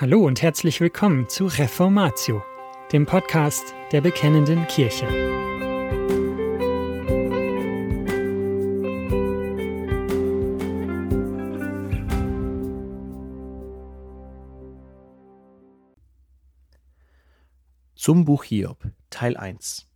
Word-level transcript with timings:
Hallo 0.00 0.24
und 0.24 0.40
herzlich 0.40 0.80
willkommen 0.80 1.28
zu 1.28 1.44
Reformatio, 1.44 2.42
dem 2.90 3.04
Podcast 3.04 3.74
der 3.92 4.00
Bekennenden 4.00 4.66
Kirche. 4.66 5.06
Zum 17.94 18.24
Buch 18.24 18.44
Hiob, 18.44 18.82
Teil 19.10 19.36
1 19.36 19.86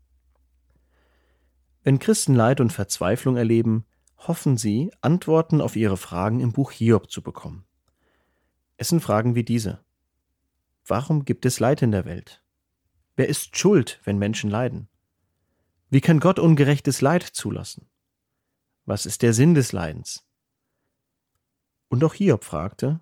Wenn 1.82 1.98
Christen 1.98 2.34
Leid 2.34 2.60
und 2.60 2.74
Verzweiflung 2.74 3.38
erleben, 3.38 3.86
hoffen 4.18 4.58
sie, 4.58 4.92
Antworten 5.00 5.62
auf 5.62 5.76
ihre 5.76 5.96
Fragen 5.96 6.40
im 6.40 6.52
Buch 6.52 6.72
Hiob 6.72 7.10
zu 7.10 7.22
bekommen. 7.22 7.64
Es 8.76 8.88
sind 8.88 9.00
Fragen 9.00 9.34
wie 9.34 9.44
diese. 9.44 9.83
Warum 10.86 11.24
gibt 11.24 11.46
es 11.46 11.60
Leid 11.60 11.80
in 11.80 11.92
der 11.92 12.04
Welt? 12.04 12.42
Wer 13.16 13.28
ist 13.28 13.56
schuld, 13.56 14.00
wenn 14.04 14.18
Menschen 14.18 14.50
leiden? 14.50 14.88
Wie 15.88 16.00
kann 16.00 16.20
Gott 16.20 16.38
ungerechtes 16.38 17.00
Leid 17.00 17.22
zulassen? 17.22 17.88
Was 18.84 19.06
ist 19.06 19.22
der 19.22 19.32
Sinn 19.32 19.54
des 19.54 19.72
Leidens? 19.72 20.28
Und 21.88 22.04
auch 22.04 22.12
Hiob 22.12 22.44
fragte, 22.44 23.00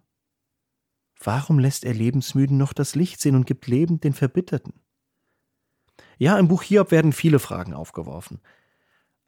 warum 1.24 1.58
lässt 1.58 1.84
er 1.84 1.94
Lebensmüden 1.94 2.56
noch 2.56 2.72
das 2.72 2.94
Licht 2.94 3.20
sehen 3.20 3.34
und 3.34 3.46
gibt 3.46 3.66
Leben 3.66 4.00
den 4.00 4.12
Verbitterten? 4.12 4.74
Ja, 6.18 6.38
im 6.38 6.46
Buch 6.46 6.62
Hiob 6.62 6.90
werden 6.92 7.12
viele 7.12 7.38
Fragen 7.40 7.74
aufgeworfen. 7.74 8.40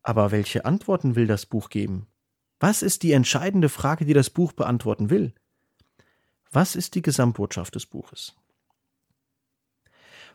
Aber 0.02 0.30
welche 0.30 0.64
Antworten 0.64 1.16
will 1.16 1.26
das 1.26 1.46
Buch 1.46 1.70
geben? 1.70 2.06
Was 2.60 2.82
ist 2.82 3.02
die 3.02 3.12
entscheidende 3.12 3.68
Frage, 3.68 4.04
die 4.04 4.12
das 4.12 4.30
Buch 4.30 4.52
beantworten 4.52 5.10
will? 5.10 5.34
Was 6.52 6.76
ist 6.76 6.94
die 6.94 7.02
Gesamtbotschaft 7.02 7.74
des 7.74 7.86
Buches? 7.86 8.36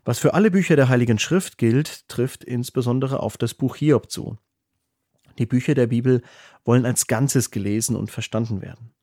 Was 0.05 0.19
für 0.19 0.33
alle 0.33 0.51
Bücher 0.51 0.75
der 0.75 0.89
Heiligen 0.89 1.19
Schrift 1.19 1.57
gilt, 1.57 2.07
trifft 2.07 2.43
insbesondere 2.43 3.19
auf 3.19 3.37
das 3.37 3.53
Buch 3.53 3.75
Hiob 3.75 4.09
zu. 4.09 4.37
Die 5.37 5.45
Bücher 5.45 5.73
der 5.73 5.87
Bibel 5.87 6.21
wollen 6.65 6.85
als 6.85 7.07
Ganzes 7.07 7.51
gelesen 7.51 7.95
und 7.95 8.11
verstanden 8.11 8.61
werden. 8.61 8.93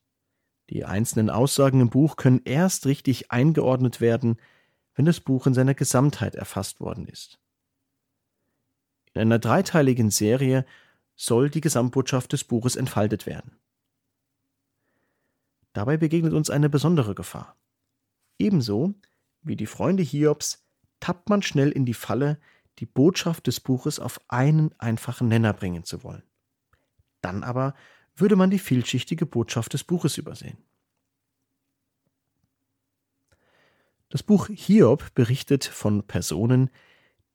Die 0.70 0.84
einzelnen 0.84 1.30
Aussagen 1.30 1.80
im 1.80 1.90
Buch 1.90 2.16
können 2.16 2.42
erst 2.44 2.86
richtig 2.86 3.30
eingeordnet 3.30 4.00
werden, 4.00 4.36
wenn 4.94 5.04
das 5.04 5.20
Buch 5.20 5.46
in 5.46 5.54
seiner 5.54 5.74
Gesamtheit 5.74 6.34
erfasst 6.34 6.80
worden 6.80 7.06
ist. 7.06 7.38
In 9.14 9.20
einer 9.22 9.38
dreiteiligen 9.38 10.10
Serie 10.10 10.66
soll 11.14 11.48
die 11.48 11.60
Gesamtbotschaft 11.60 12.32
des 12.32 12.44
Buches 12.44 12.76
entfaltet 12.76 13.26
werden. 13.26 13.58
Dabei 15.72 15.96
begegnet 15.96 16.32
uns 16.32 16.50
eine 16.50 16.68
besondere 16.68 17.14
Gefahr. 17.14 17.56
Ebenso 18.38 18.94
wie 19.42 19.56
die 19.56 19.66
Freunde 19.66 20.02
Hiobs 20.02 20.65
tappt 21.00 21.28
man 21.28 21.42
schnell 21.42 21.70
in 21.70 21.84
die 21.84 21.94
Falle, 21.94 22.38
die 22.78 22.86
Botschaft 22.86 23.46
des 23.46 23.60
Buches 23.60 23.98
auf 23.98 24.20
einen 24.28 24.74
einfachen 24.78 25.28
Nenner 25.28 25.52
bringen 25.52 25.84
zu 25.84 26.02
wollen. 26.02 26.22
Dann 27.20 27.42
aber 27.42 27.74
würde 28.14 28.36
man 28.36 28.50
die 28.50 28.58
vielschichtige 28.58 29.26
Botschaft 29.26 29.72
des 29.72 29.84
Buches 29.84 30.18
übersehen. 30.18 30.58
Das 34.08 34.22
Buch 34.22 34.48
Hiob 34.48 35.14
berichtet 35.14 35.64
von 35.64 36.06
Personen, 36.06 36.70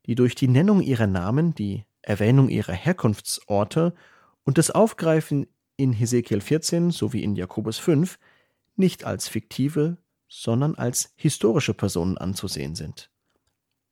die 0.06 0.14
durch 0.14 0.34
die 0.34 0.48
Nennung 0.48 0.80
ihrer 0.80 1.06
Namen, 1.06 1.54
die 1.54 1.84
Erwähnung 2.00 2.48
ihrer 2.48 2.72
Herkunftsorte 2.72 3.94
und 4.42 4.58
das 4.58 4.70
Aufgreifen 4.70 5.46
in 5.76 5.92
Hesekiel 5.92 6.40
14 6.40 6.90
sowie 6.90 7.22
in 7.22 7.36
Jakobus 7.36 7.78
5 7.78 8.18
nicht 8.74 9.04
als 9.04 9.28
fiktive, 9.28 9.98
sondern 10.28 10.74
als 10.74 11.12
historische 11.16 11.74
Personen 11.74 12.16
anzusehen 12.18 12.74
sind. 12.74 13.11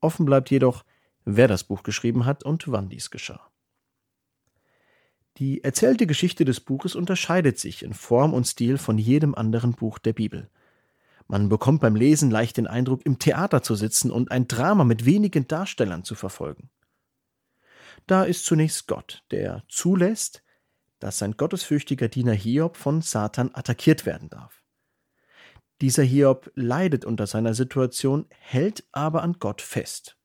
Offen 0.01 0.27
bleibt 0.27 0.51
jedoch, 0.51 0.85
wer 1.25 1.49
das 1.49 1.65
Buch 1.65 1.83
geschrieben 1.83 2.25
hat 2.25 2.45
und 2.45 2.71
wann 2.71 2.89
dies 2.89 3.11
geschah. 3.11 3.51
Die 5.37 5.65
erzählte 5.65 6.07
Geschichte 6.07 6.45
des 6.45 6.61
Buches 6.61 6.95
unterscheidet 6.95 7.59
sich 7.59 7.83
in 7.83 7.95
Form 7.95 8.35
und 8.35 8.47
Stil 8.47 8.79
von 8.79 8.99
jedem 8.99 9.35
anderen 9.35 9.73
Buch 9.73 9.99
der 9.99 10.13
Bibel. 10.13 10.51
Man 11.29 11.49
bekommt 11.49 11.81
beim 11.81 11.95
Lesen 11.95 12.31
leicht 12.31 12.57
den 12.57 12.67
Eindruck, 12.67 13.07
im 13.07 13.19
Theater 13.19 13.63
zu 13.63 13.75
sitzen 13.75 14.11
und 14.11 14.31
ein 14.33 14.49
Drama 14.49 14.85
mit 14.85 15.05
wenigen 15.05 15.47
Darstellern 15.47 16.05
zu 16.05 16.15
verfolgen. 16.15 16.71
Da 18.07 18.25
ist 18.25 18.45
zunächst 18.45 18.89
Gott, 18.89 19.23
der 19.31 19.63
zulässt, 19.69 20.43
dass 20.99 21.19
sein 21.19 21.37
gottesfürchtiger 21.37 22.09
Diener 22.09 22.33
Hiob 22.33 22.77
von 22.77 23.01
Satan 23.01 23.51
attackiert 23.55 24.07
werden 24.07 24.29
darf. 24.29 24.60
Dieser 25.81 26.03
Hiob 26.03 26.51
leidet 26.55 27.05
unter 27.05 27.27
seiner 27.27 27.55
Situation, 27.55 28.27
hält 28.39 28.85
aber 28.93 29.23
an 29.23 29.37
Gott 29.39 29.63
fest. 29.63 30.19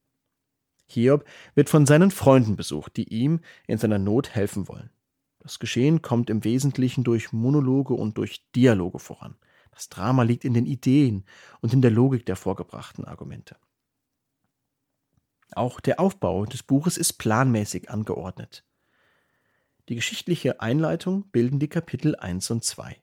Hiob 0.85 1.25
wird 1.55 1.69
von 1.69 1.85
seinen 1.85 2.11
Freunden 2.11 2.55
besucht, 2.55 2.97
die 2.97 3.07
ihm 3.07 3.39
in 3.65 3.77
seiner 3.77 3.97
Not 3.97 4.35
helfen 4.35 4.67
wollen. 4.67 4.91
Das 5.39 5.59
Geschehen 5.59 6.01
kommt 6.01 6.29
im 6.29 6.43
Wesentlichen 6.43 7.03
durch 7.03 7.31
Monologe 7.31 7.93
und 7.93 8.17
durch 8.17 8.45
Dialoge 8.55 8.99
voran. 8.99 9.35
Das 9.71 9.89
Drama 9.89 10.23
liegt 10.23 10.43
in 10.43 10.53
den 10.53 10.65
Ideen 10.65 11.25
und 11.61 11.73
in 11.73 11.81
der 11.81 11.91
Logik 11.91 12.25
der 12.25 12.35
vorgebrachten 12.35 13.05
Argumente. 13.05 13.55
Auch 15.51 15.79
der 15.79 15.99
Aufbau 15.99 16.45
des 16.45 16.63
Buches 16.63 16.97
ist 16.97 17.13
planmäßig 17.13 17.89
angeordnet. 17.89 18.65
Die 19.87 19.95
geschichtliche 19.95 20.61
Einleitung 20.61 21.29
bilden 21.29 21.59
die 21.59 21.69
Kapitel 21.69 22.15
1 22.15 22.49
und 22.51 22.63
2. 22.63 22.97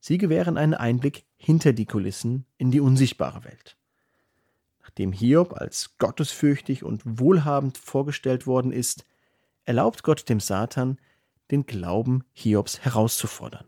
Sie 0.00 0.18
gewähren 0.18 0.56
einen 0.56 0.74
Einblick 0.74 1.26
hinter 1.36 1.72
die 1.72 1.86
Kulissen 1.86 2.46
in 2.56 2.70
die 2.70 2.80
unsichtbare 2.80 3.44
Welt. 3.44 3.76
Nachdem 4.80 5.12
Hiob 5.12 5.52
als 5.52 5.98
gottesfürchtig 5.98 6.82
und 6.82 7.02
wohlhabend 7.04 7.78
vorgestellt 7.78 8.46
worden 8.46 8.72
ist, 8.72 9.04
erlaubt 9.64 10.02
Gott 10.02 10.28
dem 10.28 10.40
Satan, 10.40 10.98
den 11.50 11.66
Glauben 11.66 12.24
Hiobs 12.32 12.80
herauszufordern. 12.80 13.66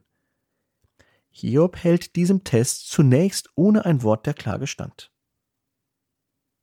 Hiob 1.31 1.77
hält 1.77 2.17
diesem 2.17 2.45
Test 2.45 2.91
zunächst 2.91 3.51
ohne 3.55 3.85
ein 3.85 4.03
Wort 4.03 4.27
der 4.27 4.35
Klage 4.35 4.67
stand. 4.67 5.11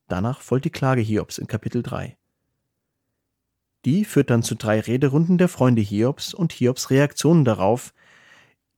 Danach 0.07 0.41
folgt 0.41 0.65
die 0.65 0.71
Klage 0.71 1.01
Hiobs 1.01 1.37
in 1.37 1.47
Kapitel 1.47 1.83
3. 1.83 2.17
Die 3.85 4.03
führt 4.03 4.29
dann 4.29 4.43
zu 4.43 4.55
drei 4.55 4.79
Rederunden 4.79 5.37
der 5.37 5.47
Freunde 5.47 5.81
Hiobs 5.81 6.33
und 6.33 6.51
Hiobs 6.51 6.89
Reaktionen 6.89 7.45
darauf, 7.45 7.93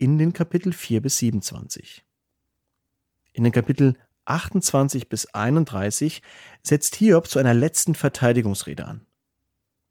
in 0.02 0.18
den 0.18 0.34
Kapitel 0.34 0.74
4 0.74 1.00
bis 1.00 1.20
27. 1.20 2.04
In 3.34 3.44
den 3.44 3.54
Kapitel 3.54 3.96
28 4.26 5.10
bis 5.10 5.28
31 5.28 6.24
setzt 6.64 6.96
Hiob 6.96 7.28
zu 7.28 7.38
einer 7.38 7.54
letzten 7.54 7.94
Verteidigungsrede 7.94 8.84
an, 8.88 9.06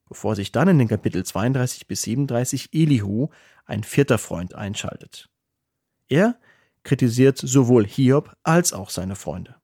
bevor 0.08 0.34
sich 0.34 0.50
dann 0.50 0.66
in 0.66 0.80
den 0.80 0.88
Kapitel 0.88 1.24
32 1.24 1.86
bis 1.86 2.02
37 2.02 2.70
Elihu, 2.72 3.28
ein 3.66 3.84
vierter 3.84 4.18
Freund, 4.18 4.56
einschaltet. 4.56 5.30
Er 6.08 6.40
kritisiert 6.82 7.38
sowohl 7.38 7.86
Hiob 7.86 8.36
als 8.42 8.72
auch 8.72 8.90
seine 8.90 9.14
Freunde. 9.14 9.60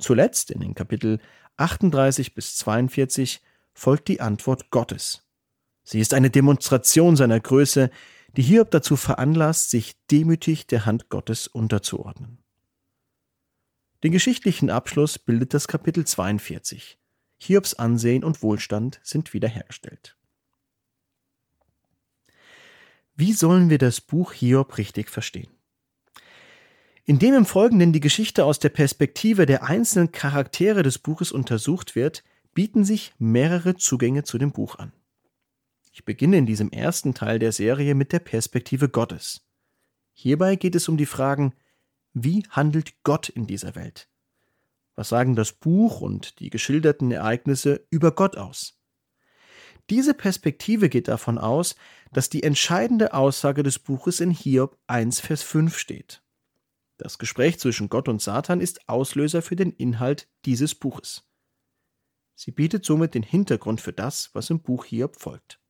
Zuletzt 0.00 0.50
in 0.50 0.58
den 0.58 0.74
Kapitel 0.74 1.20
38 1.58 2.34
bis 2.34 2.56
42 2.56 3.40
folgt 3.72 4.08
die 4.08 4.20
Antwort 4.20 4.70
Gottes. 4.70 5.22
Sie 5.84 6.00
ist 6.00 6.12
eine 6.12 6.30
Demonstration 6.30 7.14
seiner 7.14 7.38
Größe, 7.38 7.88
die 8.36 8.42
Hiob 8.42 8.70
dazu 8.70 8.96
veranlasst, 8.96 9.70
sich 9.70 9.94
demütig 10.10 10.66
der 10.66 10.86
Hand 10.86 11.08
Gottes 11.08 11.46
unterzuordnen. 11.46 12.38
Den 14.02 14.12
geschichtlichen 14.12 14.70
Abschluss 14.70 15.18
bildet 15.18 15.54
das 15.54 15.68
Kapitel 15.68 16.04
42. 16.04 16.98
Hiobs 17.38 17.74
Ansehen 17.74 18.24
und 18.24 18.42
Wohlstand 18.42 19.00
sind 19.02 19.32
wiederhergestellt. 19.32 20.16
Wie 23.14 23.32
sollen 23.32 23.68
wir 23.68 23.78
das 23.78 24.00
Buch 24.00 24.32
Hiob 24.32 24.78
richtig 24.78 25.10
verstehen? 25.10 25.50
Indem 27.04 27.34
im 27.34 27.46
Folgenden 27.46 27.92
die 27.92 28.00
Geschichte 28.00 28.44
aus 28.44 28.58
der 28.58 28.70
Perspektive 28.70 29.44
der 29.44 29.64
einzelnen 29.64 30.12
Charaktere 30.12 30.82
des 30.82 30.98
Buches 30.98 31.32
untersucht 31.32 31.94
wird, 31.94 32.24
bieten 32.54 32.84
sich 32.84 33.12
mehrere 33.18 33.76
Zugänge 33.76 34.22
zu 34.24 34.38
dem 34.38 34.52
Buch 34.52 34.76
an. 34.76 34.92
Ich 35.94 36.06
beginne 36.06 36.38
in 36.38 36.46
diesem 36.46 36.70
ersten 36.70 37.12
Teil 37.12 37.38
der 37.38 37.52
Serie 37.52 37.94
mit 37.94 38.12
der 38.12 38.18
Perspektive 38.18 38.88
Gottes. 38.88 39.46
Hierbei 40.14 40.56
geht 40.56 40.74
es 40.74 40.88
um 40.88 40.96
die 40.96 41.06
Fragen, 41.06 41.54
wie 42.14 42.44
handelt 42.48 43.02
Gott 43.04 43.28
in 43.28 43.46
dieser 43.46 43.74
Welt? 43.74 44.08
Was 44.94 45.10
sagen 45.10 45.36
das 45.36 45.52
Buch 45.52 46.00
und 46.00 46.40
die 46.40 46.48
geschilderten 46.48 47.10
Ereignisse 47.10 47.86
über 47.90 48.12
Gott 48.12 48.38
aus? 48.38 48.78
Diese 49.90 50.14
Perspektive 50.14 50.88
geht 50.88 51.08
davon 51.08 51.36
aus, 51.36 51.76
dass 52.10 52.30
die 52.30 52.42
entscheidende 52.42 53.12
Aussage 53.12 53.62
des 53.62 53.78
Buches 53.78 54.20
in 54.20 54.30
Hiob 54.30 54.78
1, 54.86 55.20
Vers 55.20 55.42
5 55.42 55.76
steht. 55.76 56.22
Das 56.96 57.18
Gespräch 57.18 57.58
zwischen 57.58 57.90
Gott 57.90 58.08
und 58.08 58.22
Satan 58.22 58.60
ist 58.60 58.88
Auslöser 58.88 59.42
für 59.42 59.56
den 59.56 59.72
Inhalt 59.72 60.28
dieses 60.46 60.74
Buches. 60.74 61.24
Sie 62.34 62.50
bietet 62.50 62.86
somit 62.86 63.14
den 63.14 63.22
Hintergrund 63.22 63.82
für 63.82 63.92
das, 63.92 64.30
was 64.32 64.48
im 64.48 64.62
Buch 64.62 64.86
Hiob 64.86 65.20
folgt. 65.20 65.61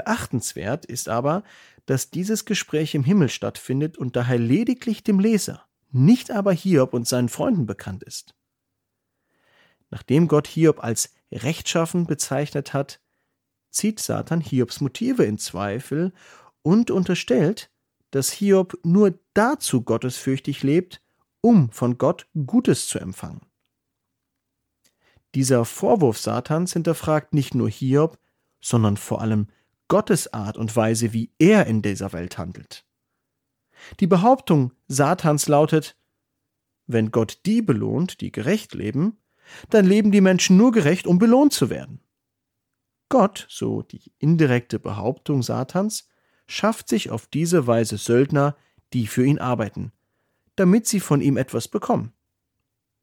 Beachtenswert 0.00 0.86
ist 0.86 1.10
aber, 1.10 1.42
dass 1.84 2.10
dieses 2.10 2.46
Gespräch 2.46 2.94
im 2.94 3.04
Himmel 3.04 3.28
stattfindet 3.28 3.98
und 3.98 4.16
daher 4.16 4.38
lediglich 4.38 5.02
dem 5.02 5.20
Leser, 5.20 5.66
nicht 5.90 6.30
aber 6.30 6.52
Hiob 6.52 6.94
und 6.94 7.06
seinen 7.06 7.28
Freunden 7.28 7.66
bekannt 7.66 8.02
ist. 8.02 8.34
Nachdem 9.90 10.26
Gott 10.26 10.46
Hiob 10.46 10.82
als 10.82 11.12
rechtschaffen 11.30 12.06
bezeichnet 12.06 12.72
hat, 12.72 13.00
zieht 13.68 14.00
Satan 14.00 14.40
Hiobs 14.40 14.80
Motive 14.80 15.24
in 15.24 15.36
Zweifel 15.36 16.14
und 16.62 16.90
unterstellt, 16.90 17.70
dass 18.10 18.30
Hiob 18.32 18.78
nur 18.82 19.18
dazu 19.34 19.82
gottesfürchtig 19.82 20.62
lebt, 20.62 21.02
um 21.42 21.70
von 21.72 21.98
Gott 21.98 22.26
Gutes 22.46 22.88
zu 22.88 22.98
empfangen. 22.98 23.42
Dieser 25.34 25.66
Vorwurf 25.66 26.16
Satans 26.16 26.72
hinterfragt 26.72 27.34
nicht 27.34 27.54
nur 27.54 27.68
Hiob, 27.68 28.18
sondern 28.62 28.96
vor 28.96 29.20
allem 29.20 29.48
Gottes 29.90 30.32
Art 30.32 30.56
und 30.56 30.74
Weise, 30.76 31.12
wie 31.12 31.32
er 31.40 31.66
in 31.66 31.82
dieser 31.82 32.12
Welt 32.12 32.38
handelt. 32.38 32.86
Die 33.98 34.06
Behauptung 34.06 34.72
Satans 34.86 35.48
lautet, 35.48 35.96
wenn 36.86 37.10
Gott 37.10 37.40
die 37.44 37.60
belohnt, 37.60 38.20
die 38.20 38.30
gerecht 38.30 38.72
leben, 38.72 39.18
dann 39.68 39.84
leben 39.84 40.12
die 40.12 40.20
Menschen 40.20 40.56
nur 40.56 40.70
gerecht, 40.70 41.08
um 41.08 41.18
belohnt 41.18 41.52
zu 41.52 41.70
werden. 41.70 42.00
Gott, 43.08 43.46
so 43.50 43.82
die 43.82 44.12
indirekte 44.18 44.78
Behauptung 44.78 45.42
Satans, 45.42 46.08
schafft 46.46 46.88
sich 46.88 47.10
auf 47.10 47.26
diese 47.26 47.66
Weise 47.66 47.96
Söldner, 47.96 48.56
die 48.92 49.08
für 49.08 49.26
ihn 49.26 49.40
arbeiten, 49.40 49.90
damit 50.54 50.86
sie 50.86 51.00
von 51.00 51.20
ihm 51.20 51.36
etwas 51.36 51.66
bekommen. 51.66 52.12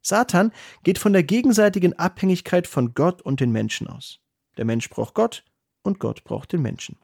Satan 0.02 0.54
geht 0.84 1.00
von 1.00 1.12
der 1.12 1.24
gegenseitigen 1.24 2.00
Abhängigkeit 2.00 2.66
von 2.66 2.94
Gott 2.94 3.22
und 3.22 3.42
den 3.42 3.52
Menschen 3.52 3.88
aus. 3.88 4.22
Der 4.56 4.64
Mensch 4.64 4.90
braucht 4.90 5.16
Gott 5.16 5.44
und 5.88 6.00
Gott 6.00 6.24
braucht 6.24 6.54
den 6.54 6.62
Menschen. 6.62 6.98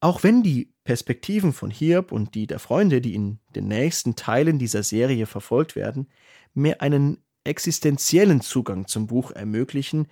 Auch 0.00 0.22
wenn 0.22 0.42
die 0.42 0.72
Perspektiven 0.84 1.52
von 1.52 1.70
Hiob 1.70 2.12
und 2.12 2.34
die 2.34 2.46
der 2.46 2.58
Freunde, 2.58 3.00
die 3.00 3.14
in 3.14 3.40
den 3.54 3.66
nächsten 3.68 4.14
Teilen 4.14 4.58
dieser 4.58 4.82
Serie 4.82 5.26
verfolgt 5.26 5.74
werden, 5.74 6.08
mehr 6.54 6.80
einen 6.80 7.24
existenziellen 7.44 8.40
Zugang 8.40 8.86
zum 8.86 9.06
Buch 9.06 9.30
ermöglichen, 9.30 10.08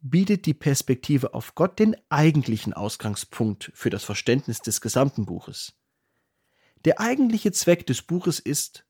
bietet 0.00 0.46
die 0.46 0.54
Perspektive 0.54 1.34
auf 1.34 1.54
Gott 1.54 1.78
den 1.78 1.96
eigentlichen 2.08 2.72
Ausgangspunkt 2.72 3.70
für 3.74 3.90
das 3.90 4.04
Verständnis 4.04 4.60
des 4.60 4.80
gesamten 4.80 5.26
Buches. 5.26 5.74
Der 6.84 7.00
eigentliche 7.00 7.52
Zweck 7.52 7.86
des 7.86 8.02
Buches 8.02 8.40
ist, 8.40 8.84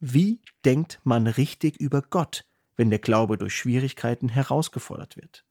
wie 0.00 0.40
denkt 0.64 1.00
man 1.04 1.26
richtig 1.26 1.78
über 1.78 2.02
Gott, 2.02 2.46
wenn 2.76 2.90
der 2.90 2.98
Glaube 2.98 3.36
durch 3.36 3.54
Schwierigkeiten 3.54 4.28
herausgefordert 4.28 5.16
wird? 5.16 5.47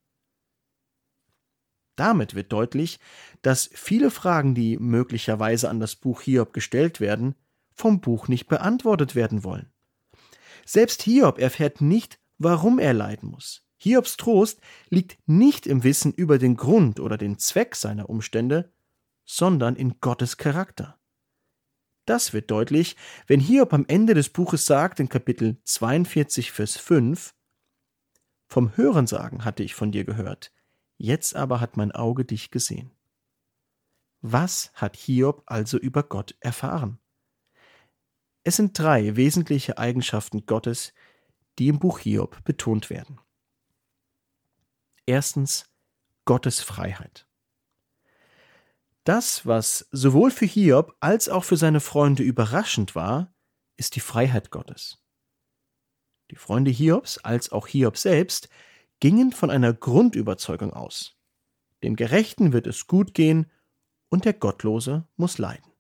Damit 1.98 2.36
wird 2.36 2.54
deutlich, 2.54 3.00
dass 3.42 3.70
viele 3.74 4.12
Fragen, 4.12 4.56
die 4.56 4.78
möglicherweise 4.78 5.70
an 5.70 5.82
das 5.82 5.96
Buch 5.96 6.22
Hiob 6.22 6.54
gestellt 6.54 7.02
werden, 7.02 7.36
vom 7.74 8.00
Buch 8.00 8.28
nicht 8.28 8.48
beantwortet 8.48 9.16
werden 9.16 9.44
wollen. 9.44 9.74
Selbst 10.66 11.02
Hiob 11.02 11.40
erfährt 11.40 11.82
nicht, 11.82 12.20
warum 12.38 12.80
er 12.80 12.94
leiden 12.94 13.30
muss. 13.30 13.66
Hiobs 13.78 14.18
Trost 14.18 14.60
liegt 14.90 15.18
nicht 15.28 15.68
im 15.68 15.84
Wissen 15.84 16.14
über 16.14 16.38
den 16.38 16.56
Grund 16.56 17.00
oder 17.00 17.18
den 17.18 17.40
Zweck 17.40 17.76
seiner 17.76 18.10
Umstände, 18.10 18.74
sondern 19.26 19.76
in 19.76 20.00
Gottes 20.00 20.38
Charakter. 20.38 21.00
Das 22.06 22.32
wird 22.32 22.52
deutlich, 22.52 22.96
wenn 23.26 23.40
Hiob 23.40 23.74
am 23.74 23.86
Ende 23.88 24.14
des 24.14 24.30
Buches 24.30 24.66
sagt, 24.66 25.00
in 25.00 25.10
Kapitel 25.10 25.58
42, 25.64 26.52
Vers 26.52 26.78
5, 26.78 27.34
Vom 28.48 28.78
Hörensagen 28.78 29.44
hatte 29.44 29.64
ich 29.64 29.76
von 29.76 29.92
dir 29.92 30.06
gehört, 30.06 30.52
jetzt 30.98 31.36
aber 31.36 31.60
hat 31.60 31.78
mein 31.78 31.92
Auge 31.92 32.26
dich 32.26 32.52
gesehen. 32.52 32.92
Was 34.22 34.72
hat 34.74 34.96
Hiob 34.96 35.44
also 35.46 35.78
über 35.78 36.04
Gott 36.04 36.36
erfahren? 36.40 37.00
Es 38.44 38.56
sind 38.56 38.78
drei 38.78 39.16
wesentliche 39.16 39.78
Eigenschaften 39.78 40.46
Gottes, 40.46 40.94
die 41.60 41.68
im 41.68 41.80
Buch 41.80 42.00
Hiob 42.00 42.44
betont 42.44 42.90
werden. 42.90 43.20
Erstens 45.06 45.70
Gottes 46.26 46.62
Freiheit. 46.62 47.28
Das, 49.04 49.46
was 49.46 49.88
sowohl 49.92 50.32
für 50.32 50.46
Hiob 50.46 50.96
als 51.00 51.30
auch 51.30 51.46
für 51.46 51.56
seine 51.56 51.80
Freunde 51.80 52.24
überraschend 52.24 52.96
war, 52.96 53.34
ist 53.78 53.96
die 53.96 54.02
Freiheit 54.02 54.52
Gottes. 54.52 55.02
Die 56.32 56.36
Freunde 56.36 56.72
Hiobs 56.72 57.18
als 57.20 57.52
auch 57.52 57.68
Hiob 57.68 57.98
selbst 57.98 58.50
gingen 59.00 59.32
von 59.32 59.50
einer 59.50 59.74
Grundüberzeugung 59.74 60.74
aus. 60.74 61.16
Dem 61.84 61.96
Gerechten 61.96 62.54
wird 62.54 62.68
es 62.68 62.88
gut 62.88 63.14
gehen 63.14 63.52
und 64.10 64.26
der 64.26 64.34
Gottlose 64.34 65.08
muss 65.16 65.38
leiden. 65.38 65.72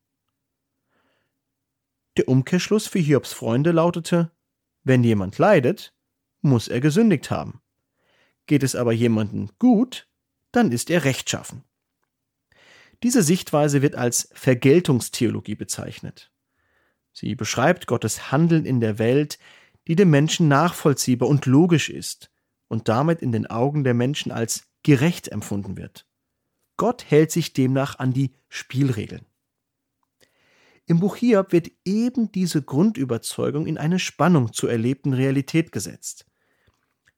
Der 2.18 2.28
Umkehrschluss 2.28 2.88
für 2.88 3.00
Hiobs 3.00 3.34
Freunde 3.34 3.72
lautete, 3.72 4.31
wenn 4.84 5.04
jemand 5.04 5.38
leidet, 5.38 5.94
muss 6.42 6.68
er 6.68 6.80
gesündigt 6.80 7.31
haben. 7.31 7.62
Geht 8.46 8.64
es 8.64 8.75
aber 8.75 8.94
jemandem 8.94 9.50
gut, 9.60 10.08
dann 10.52 10.72
ist 10.72 10.90
er 10.90 11.04
rechtschaffen. 11.04 11.64
Diese 13.04 13.22
Sichtweise 13.22 13.81
wird 13.81 13.96
als 13.96 14.30
Vergeltungstheologie 14.34 15.56
bezeichnet. 15.56 16.31
Sie 17.14 17.36
beschreibt 17.36 17.88
Gottes 17.88 18.31
Handeln 18.31 18.66
in 18.66 18.80
der 18.80 18.98
Welt, 18.98 19.38
die 19.88 19.96
dem 19.96 20.10
Menschen 20.10 20.48
nachvollziehbar 20.48 21.30
und 21.30 21.46
logisch 21.46 21.90
ist 21.90 22.31
und 22.68 22.88
damit 22.88 23.22
in 23.22 23.31
den 23.31 23.48
Augen 23.48 23.84
der 23.84 23.94
Menschen 23.94 24.31
als 24.31 24.68
gerecht 24.84 25.30
empfunden 25.30 25.78
wird. 25.78 26.08
Gott 26.78 27.10
hält 27.10 27.31
sich 27.31 27.54
demnach 27.54 28.00
an 28.00 28.14
die 28.14 28.34
Spielregeln. 28.50 29.25
Im 30.86 31.00
Buch 31.00 31.18
Hiob 31.18 31.52
wird 31.52 31.69
eben 31.84 32.31
diese 32.31 32.62
Grundüberzeugung 32.62 33.68
in 33.68 33.78
eine 33.78 34.00
Spannung 34.00 34.54
zur 34.54 34.72
erlebten 34.72 35.14
Realität 35.14 35.72
gesetzt. 35.72 36.25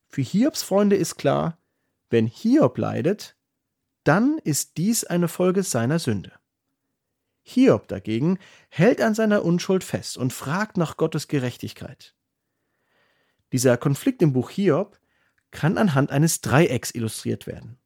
Für 0.07 0.21
Hiobs 0.21 0.63
Freunde 0.63 0.95
ist 0.95 1.17
klar, 1.17 1.59
wenn 2.09 2.25
Hiob 2.25 2.77
leidet, 2.79 3.37
dann 4.03 4.39
ist 4.39 4.77
dies 4.77 5.03
eine 5.03 5.27
Folge 5.27 5.61
seiner 5.61 5.99
Sünde. 5.99 6.31
Hiob 7.43 7.87
dagegen 7.87 8.39
hält 8.69 9.01
an 9.01 9.13
seiner 9.13 9.43
Unschuld 9.43 9.83
fest 9.83 10.17
und 10.17 10.33
fragt 10.33 10.77
nach 10.77 10.97
Gottes 10.97 11.27
Gerechtigkeit. 11.27 12.15
Dieser 13.51 13.77
Konflikt 13.77 14.21
im 14.21 14.33
Buch 14.33 14.49
Hiob 14.49 14.98
kann 15.51 15.77
anhand 15.77 16.11
eines 16.11 16.41
Dreiecks 16.41 16.91
illustriert 16.91 17.47
werden, 17.47 17.77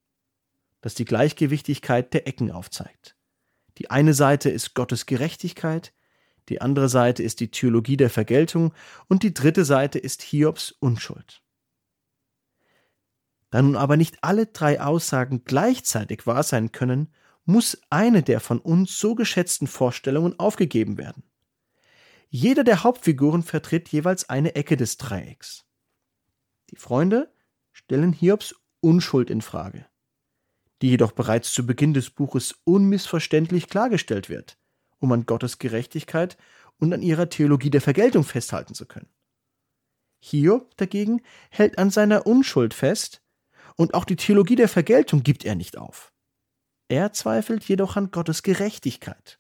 das 0.81 0.95
die 0.95 1.06
Gleichgewichtigkeit 1.06 2.13
der 2.13 2.27
Ecken 2.27 2.51
aufzeigt. 2.51 3.15
Die 3.77 3.89
eine 3.89 4.13
Seite 4.13 4.50
ist 4.50 4.74
Gottes 4.74 5.05
Gerechtigkeit, 5.05 5.93
die 6.50 6.62
andere 6.62 6.89
Seite 6.89 7.24
ist 7.24 7.39
die 7.39 7.51
Theologie 7.51 7.98
der 7.98 8.10
Vergeltung 8.10 8.74
und 9.08 9.24
die 9.24 9.34
dritte 9.34 9.65
Seite 9.65 9.98
ist 9.98 10.22
Hiobs 10.22 10.72
Unschuld. 10.72 11.41
Da 13.50 13.62
nun 13.62 13.75
aber 13.75 13.98
nicht 13.98 14.17
alle 14.22 14.48
drei 14.48 14.82
Aussagen 14.82 15.43
gleichzeitig 15.46 16.25
wahr 16.25 16.43
sein 16.43 16.72
können, 16.72 17.13
muss 17.46 17.79
eine 17.89 18.24
der 18.24 18.39
von 18.39 18.60
uns 18.60 19.00
so 19.00 19.15
geschätzten 19.15 19.67
Vorstellungen 19.67 20.39
aufgegeben 20.39 20.98
werden. 20.98 21.24
Jeder 22.29 22.63
der 22.63 22.84
Hauptfiguren 22.84 23.43
vertritt 23.43 23.89
jeweils 23.89 24.27
eine 24.27 24.55
Ecke 24.55 24.75
des 24.75 24.98
Dreiecks. 24.98 25.65
Die 26.72 26.77
Freunde 26.77 27.32
stellen 27.74 28.13
Hiobs 28.13 28.56
Unschuld 28.80 29.30
in 29.30 29.42
Frage, 29.42 29.86
die 30.82 30.89
jedoch 30.89 31.12
bereits 31.12 31.51
zu 31.51 31.65
Beginn 31.65 31.94
des 31.94 32.10
Buches 32.10 32.56
unmissverständlich 32.63 33.68
klargestellt 33.68 34.30
wird, 34.30 34.58
um 35.00 35.12
an 35.12 35.25
Gottes 35.25 35.60
Gerechtigkeit 35.60 36.38
und 36.80 36.94
an 36.94 37.01
ihrer 37.01 37.30
Theologie 37.30 37.70
der 37.70 37.82
Vergeltung 37.82 38.24
festhalten 38.24 38.74
zu 38.74 38.86
können. 38.86 39.10
Hiob 40.20 40.77
dagegen 40.77 41.22
hält 41.50 41.77
an 41.77 41.89
seiner 41.89 42.25
Unschuld 42.25 42.74
fest, 42.74 43.22
und 43.75 43.96
auch 43.96 44.06
die 44.06 44.15
Theologie 44.15 44.56
der 44.56 44.70
Vergeltung 44.70 45.24
gibt 45.24 45.46
er 45.46 45.56
nicht 45.56 45.77
auf. 45.77 46.13
Er 46.89 47.12
zweifelt 47.12 47.63
jedoch 47.63 47.96
an 47.96 48.12
Gottes 48.12 48.44
Gerechtigkeit. 48.44 49.39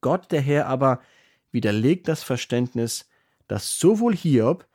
Gott 0.00 0.32
der 0.32 0.40
Herr 0.40 0.66
aber 0.66 1.00
widerlegt 1.52 2.08
das 2.08 2.24
Verständnis, 2.24 3.08
das 3.46 3.78
sowohl 3.78 4.16
Hiob 4.16 4.66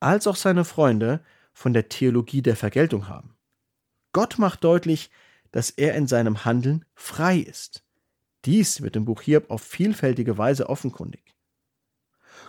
als 0.00 0.26
auch 0.26 0.36
seine 0.36 0.64
Freunde 0.64 1.24
von 1.56 1.72
der 1.72 1.88
Theologie 1.88 2.42
der 2.42 2.54
Vergeltung 2.54 3.08
haben. 3.08 3.34
Gott 4.12 4.38
macht 4.38 4.62
deutlich, 4.62 5.10
dass 5.52 5.70
er 5.70 5.94
in 5.94 6.06
seinem 6.06 6.44
Handeln 6.44 6.84
frei 6.94 7.38
ist. 7.38 7.82
Dies 8.44 8.82
wird 8.82 8.94
im 8.94 9.06
Buch 9.06 9.22
Hiob 9.22 9.50
auf 9.50 9.62
vielfältige 9.62 10.36
Weise 10.36 10.68
offenkundig. 10.68 11.34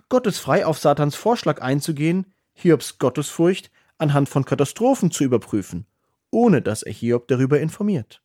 Gott 0.10 0.28
ist 0.28 0.40
frei, 0.40 0.66
auf 0.66 0.78
Satans 0.78 1.16
Vorschlag 1.16 1.62
einzugehen, 1.62 2.34
Hiobs 2.54 2.98
Gottesfurcht 2.98 3.72
anhand 3.98 4.28
von 4.28 4.44
Katastrophen 4.44 5.10
zu 5.10 5.24
überprüfen, 5.24 5.88
ohne 6.30 6.62
dass 6.62 6.84
er 6.84 6.92
Hiob 6.92 7.30
darüber 7.30 7.62
informiert. 7.62 8.22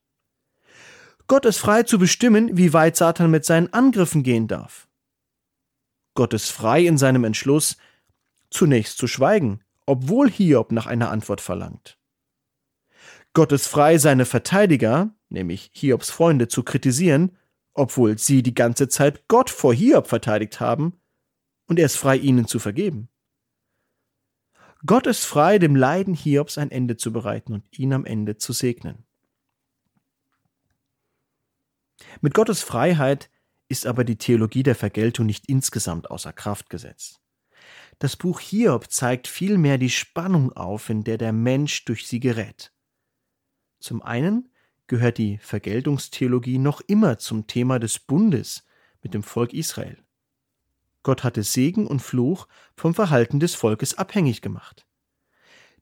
Gott 1.29 1.47
ist 1.47 1.59
frei 1.59 1.85
zu 1.85 2.01
bestimmen, 2.01 2.57
wie 2.57 2.73
weit 2.73 2.97
Satan 2.97 3.31
mit 3.31 3.45
seinen 3.45 3.73
Angriffen 3.73 4.25
gehen 4.25 4.49
darf. 4.49 4.89
Gott 6.15 6.35
ist 6.35 6.51
frei 6.51 6.85
in 6.85 6.99
seinem 6.99 7.23
Entschluss, 7.23 7.77
zunächst 8.51 8.99
zu 8.99 9.07
schweigen, 9.07 9.62
obwohl 9.87 10.31
Hiob 10.31 10.73
nach 10.73 10.87
einer 10.87 11.11
Antwort 11.11 11.41
verlangt. 11.41 11.99
Gott 13.35 13.53
ist 13.53 13.67
frei, 13.67 13.99
seine 13.99 14.27
Verteidiger, 14.27 15.15
nämlich 15.29 15.71
Hiobs 15.75 16.11
Freunde, 16.11 16.49
zu 16.49 16.63
kritisieren, 16.63 17.37
obwohl 17.75 18.19
sie 18.19 18.43
die 18.43 18.55
ganze 18.55 18.89
Zeit 18.89 19.27
Gott 19.29 19.49
vor 19.49 19.73
Hiob 19.75 20.07
verteidigt 20.07 20.61
haben, 20.61 21.01
und 21.67 21.79
er 21.79 21.87
ist 21.87 21.97
frei, 21.97 22.17
ihnen 22.17 22.47
zu 22.47 22.59
vergeben. 22.59 23.09
Gott 24.85 25.07
ist 25.07 25.25
frei, 25.25 25.59
dem 25.59 25.77
Leiden 25.77 26.13
Hiobs 26.13 26.59
ein 26.59 26.71
Ende 26.71 26.97
zu 26.97 27.13
bereiten 27.13 27.55
und 27.55 27.79
ihn 27.79 27.93
am 27.93 28.05
Ende 28.05 28.37
zu 28.37 28.53
segnen. 28.53 29.07
Mit 32.21 32.35
Gottes 32.35 32.63
Freiheit 32.63 33.31
ist 33.69 33.87
aber 33.87 34.05
die 34.05 34.19
Theologie 34.19 34.65
der 34.65 34.75
Vergeltung 34.75 35.27
nicht 35.27 35.49
insgesamt 35.49 36.11
außer 36.11 36.33
Kraft 36.33 36.69
gesetzt. 36.69 37.22
Das 38.03 38.17
Buch 38.17 38.41
Hiob 38.41 38.91
zeigt 38.91 39.29
vielmehr 39.29 39.79
die 39.79 39.89
Spannung 39.89 40.53
auf, 40.55 40.91
in 40.91 41.05
der 41.05 41.19
der 41.19 41.33
Mensch 41.33 41.85
durch 41.85 42.09
sie 42.09 42.19
gerät. 42.19 42.73
Zum 43.79 44.03
einen 44.03 44.51
gehört 44.89 45.19
die 45.19 45.39
Vergeltungstheologie 45.39 46.59
noch 46.59 46.81
immer 46.81 47.19
zum 47.19 47.47
Thema 47.47 47.79
des 47.79 48.01
Bundes 48.01 48.67
mit 49.03 49.15
dem 49.15 49.23
Volk 49.23 49.53
Israel. 49.53 50.03
Gott 51.05 51.23
hatte 51.23 51.45
Segen 51.45 51.87
und 51.87 52.03
Fluch 52.03 52.49
vom 52.77 52.93
Verhalten 52.93 53.39
des 53.39 53.55
Volkes 53.55 53.97
abhängig 53.97 54.43
gemacht. 54.43 54.85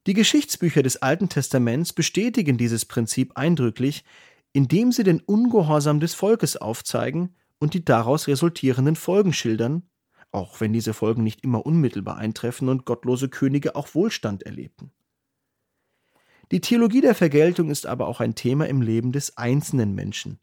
Die 0.06 0.12
Geschichtsbücher 0.12 0.82
des 0.82 0.98
Alten 0.98 1.30
Testaments 1.30 1.94
bestätigen 1.94 2.58
dieses 2.58 2.84
Prinzip 2.84 3.38
eindrücklich, 3.38 4.04
indem 4.52 4.92
sie 4.92 5.04
den 5.04 5.20
Ungehorsam 5.20 6.00
des 6.00 6.12
Volkes 6.12 6.58
aufzeigen 6.58 7.34
und 7.58 7.72
die 7.72 7.82
daraus 7.82 8.28
resultierenden 8.28 8.96
Folgen 8.96 9.32
schildern, 9.32 9.89
auch 10.32 10.60
wenn 10.60 10.72
diese 10.72 10.94
Folgen 10.94 11.22
nicht 11.22 11.42
immer 11.42 11.66
unmittelbar 11.66 12.16
eintreffen 12.16 12.68
und 12.68 12.84
gottlose 12.84 13.28
Könige 13.28 13.75
auch 13.75 13.94
Wohlstand 13.94 14.42
erlebten. 14.44 14.92
Die 16.50 16.60
Theologie 16.60 17.00
der 17.00 17.14
Vergeltung 17.14 17.70
ist 17.70 17.87
aber 17.87 18.08
auch 18.08 18.20
ein 18.20 18.34
Thema 18.34 18.66
im 18.66 18.82
Leben 18.82 19.12
des 19.12 19.37
einzelnen 19.37 19.94
Menschen, 19.94 20.40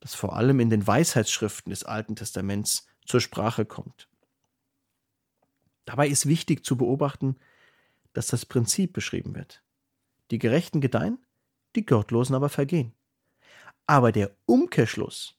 das 0.00 0.14
vor 0.14 0.36
allem 0.36 0.60
in 0.60 0.70
den 0.70 0.86
Weisheitsschriften 0.86 1.70
des 1.70 1.84
Alten 1.84 2.16
Testaments 2.16 2.86
zur 3.04 3.20
Sprache 3.20 3.66
kommt. 3.66 4.08
Dabei 5.84 6.08
ist 6.08 6.26
wichtig 6.26 6.64
zu 6.64 6.76
beobachten, 6.76 7.36
dass 8.12 8.28
das 8.28 8.46
Prinzip 8.46 8.92
beschrieben 8.92 9.34
wird. 9.34 9.62
Die 10.30 10.38
Gerechten 10.38 10.80
gedeihen, 10.80 11.18
die 11.76 11.84
Gottlosen 11.84 12.34
aber 12.34 12.48
vergehen. 12.48 12.94
Aber 13.86 14.12
der 14.12 14.30
Umkehrschluss, 14.46 15.36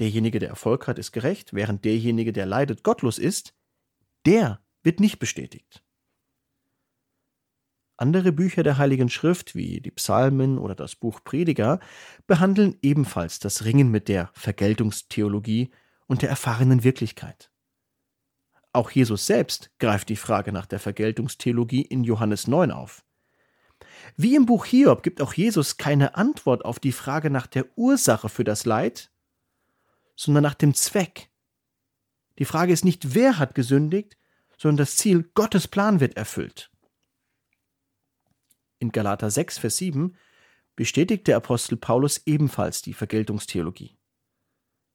derjenige, 0.00 0.38
der 0.38 0.48
Erfolg 0.48 0.86
hat, 0.86 0.98
ist 0.98 1.12
gerecht, 1.12 1.54
während 1.54 1.84
derjenige, 1.84 2.32
der 2.32 2.46
leidet, 2.46 2.82
gottlos 2.82 3.18
ist, 3.18 3.54
der 4.26 4.60
wird 4.82 5.00
nicht 5.00 5.18
bestätigt. 5.18 5.82
Andere 7.96 8.30
Bücher 8.30 8.62
der 8.62 8.78
Heiligen 8.78 9.08
Schrift, 9.08 9.56
wie 9.56 9.80
die 9.80 9.90
Psalmen 9.90 10.58
oder 10.58 10.76
das 10.76 10.94
Buch 10.94 11.24
Prediger, 11.24 11.80
behandeln 12.28 12.76
ebenfalls 12.80 13.40
das 13.40 13.64
Ringen 13.64 13.90
mit 13.90 14.06
der 14.06 14.30
Vergeltungstheologie 14.34 15.70
und 16.06 16.22
der 16.22 16.28
erfahrenen 16.28 16.84
Wirklichkeit. 16.84 17.50
Auch 18.72 18.92
Jesus 18.92 19.26
selbst 19.26 19.72
greift 19.80 20.08
die 20.10 20.16
Frage 20.16 20.52
nach 20.52 20.66
der 20.66 20.78
Vergeltungstheologie 20.78 21.82
in 21.82 22.04
Johannes 22.04 22.46
9 22.46 22.70
auf. 22.70 23.04
Wie 24.16 24.36
im 24.36 24.46
Buch 24.46 24.64
Hiob 24.64 25.02
gibt 25.02 25.20
auch 25.20 25.32
Jesus 25.32 25.76
keine 25.76 26.14
Antwort 26.14 26.64
auf 26.64 26.78
die 26.78 26.92
Frage 26.92 27.30
nach 27.30 27.48
der 27.48 27.66
Ursache 27.76 28.28
für 28.28 28.44
das 28.44 28.64
Leid, 28.64 29.10
sondern 30.18 30.42
nach 30.42 30.54
dem 30.54 30.74
Zweck. 30.74 31.30
Die 32.38 32.44
Frage 32.44 32.72
ist 32.72 32.84
nicht, 32.84 33.14
wer 33.14 33.38
hat 33.38 33.54
gesündigt, 33.54 34.16
sondern 34.58 34.78
das 34.78 34.96
Ziel, 34.96 35.30
Gottes 35.34 35.68
Plan 35.68 36.00
wird 36.00 36.16
erfüllt. 36.16 36.70
In 38.80 38.90
Galater 38.90 39.30
6, 39.30 39.58
Vers 39.58 39.76
7 39.76 40.16
bestätigt 40.74 41.28
der 41.28 41.36
Apostel 41.36 41.76
Paulus 41.76 42.22
ebenfalls 42.26 42.82
die 42.82 42.94
Vergeltungstheologie, 42.94 43.96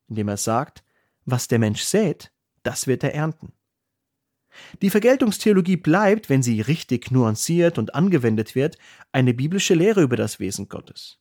indem 0.10 0.28
er 0.28 0.38
sagt, 0.38 0.84
was 1.24 1.48
der 1.48 1.60
Mensch 1.60 1.84
sät, 1.84 2.34
das 2.64 2.88
wird 2.88 3.04
er 3.04 3.14
ernten. 3.14 3.54
Die 4.82 4.90
Vergeltungstheologie 4.90 5.78
bleibt, 5.78 6.30
wenn 6.30 6.44
sie 6.44 6.60
richtig 6.60 7.12
nuanciert 7.12 7.78
und 7.78 7.96
angewendet 7.96 8.56
wird, 8.56 8.78
eine 9.14 9.34
biblische 9.34 9.74
Lehre 9.74 10.02
über 10.02 10.18
das 10.18 10.40
Wesen 10.40 10.68
Gottes. 10.68 11.20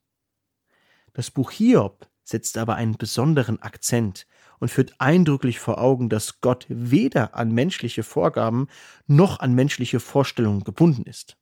Das 1.13 1.31
Buch 1.31 1.53
Hiob 1.53 2.12
setzt 2.25 2.57
aber 2.59 2.77
einen 2.77 2.97
besonderen 2.97 3.61
Akzent 3.63 4.27
und 4.59 4.71
führt 4.71 4.95
eindrücklich 5.01 5.59
vor 5.59 5.79
Augen, 5.79 6.09
dass 6.09 6.41
Gott 6.41 6.67
weder 6.69 7.35
an 7.35 7.53
menschliche 7.53 8.03
Vorgaben 8.03 8.69
noch 9.07 9.41
an 9.41 9.55
menschliche 9.55 10.01
Vorstellungen 10.01 10.65
gebunden 10.65 11.05
ist. 11.05 11.37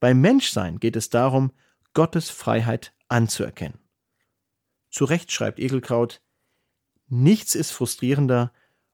Beim 0.00 0.20
Menschsein 0.20 0.78
geht 0.78 0.96
es 0.96 1.10
darum, 1.10 1.52
Gottes 1.94 2.30
Freiheit 2.30 2.94
anzuerkennen. 3.08 3.78
Zu 4.90 5.04
Recht 5.04 5.32
schreibt 5.32 5.58
Egelkraut, 5.58 6.22
nichts 7.08 7.54
ist 7.54 7.72
frustrierender 7.72 8.52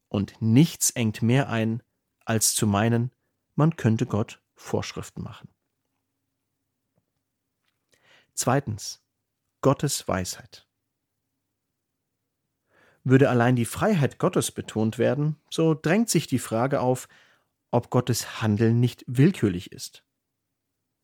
und 0.09 0.35
nichts 0.41 0.91
engt 0.91 1.23
mehr 1.23 1.49
ein, 1.49 1.83
als 2.25 2.55
zu 2.55 2.67
meinen, 2.67 3.13
man 3.55 3.77
könnte 3.77 4.07
Gott 4.07 4.41
Vorschriften 4.55 5.23
machen. 5.23 5.49
Zweitens. 8.35 9.01
Gottes 9.61 10.09
Weisheit. 10.09 10.67
Würde 13.05 13.31
allein 13.31 13.57
die 13.57 13.65
Freiheit 13.65 14.19
Gottes 14.19 14.53
betont 14.53 14.99
werden, 14.99 15.37
so 15.51 15.75
drängt 15.75 16.09
sich 16.09 16.27
die 16.27 16.39
Frage 16.39 16.81
auf, 16.81 17.09
ob 17.71 17.91
Gottes 17.91 18.41
Handeln 18.43 18.81
nicht 18.81 19.05
willkürlich 19.07 19.73
ist. 19.73 20.05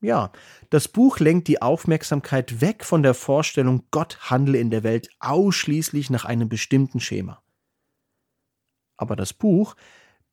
Ja, 0.01 0.31
das 0.71 0.87
Buch 0.87 1.19
lenkt 1.19 1.49
die 1.49 1.61
Aufmerksamkeit 1.61 2.61
weg 2.61 2.85
von 2.85 3.03
der 3.03 3.15
Vorstellung, 3.15 3.85
Gott 3.91 4.31
handle 4.31 4.59
in 4.59 4.71
der 4.71 4.85
Welt 4.85 5.09
ausschließlich 5.19 6.09
nach 6.11 6.25
einem 6.25 6.49
bestimmten 6.49 7.01
Schema. 7.01 7.43
Aber 8.97 9.17
das 9.17 9.33
Buch 9.33 9.75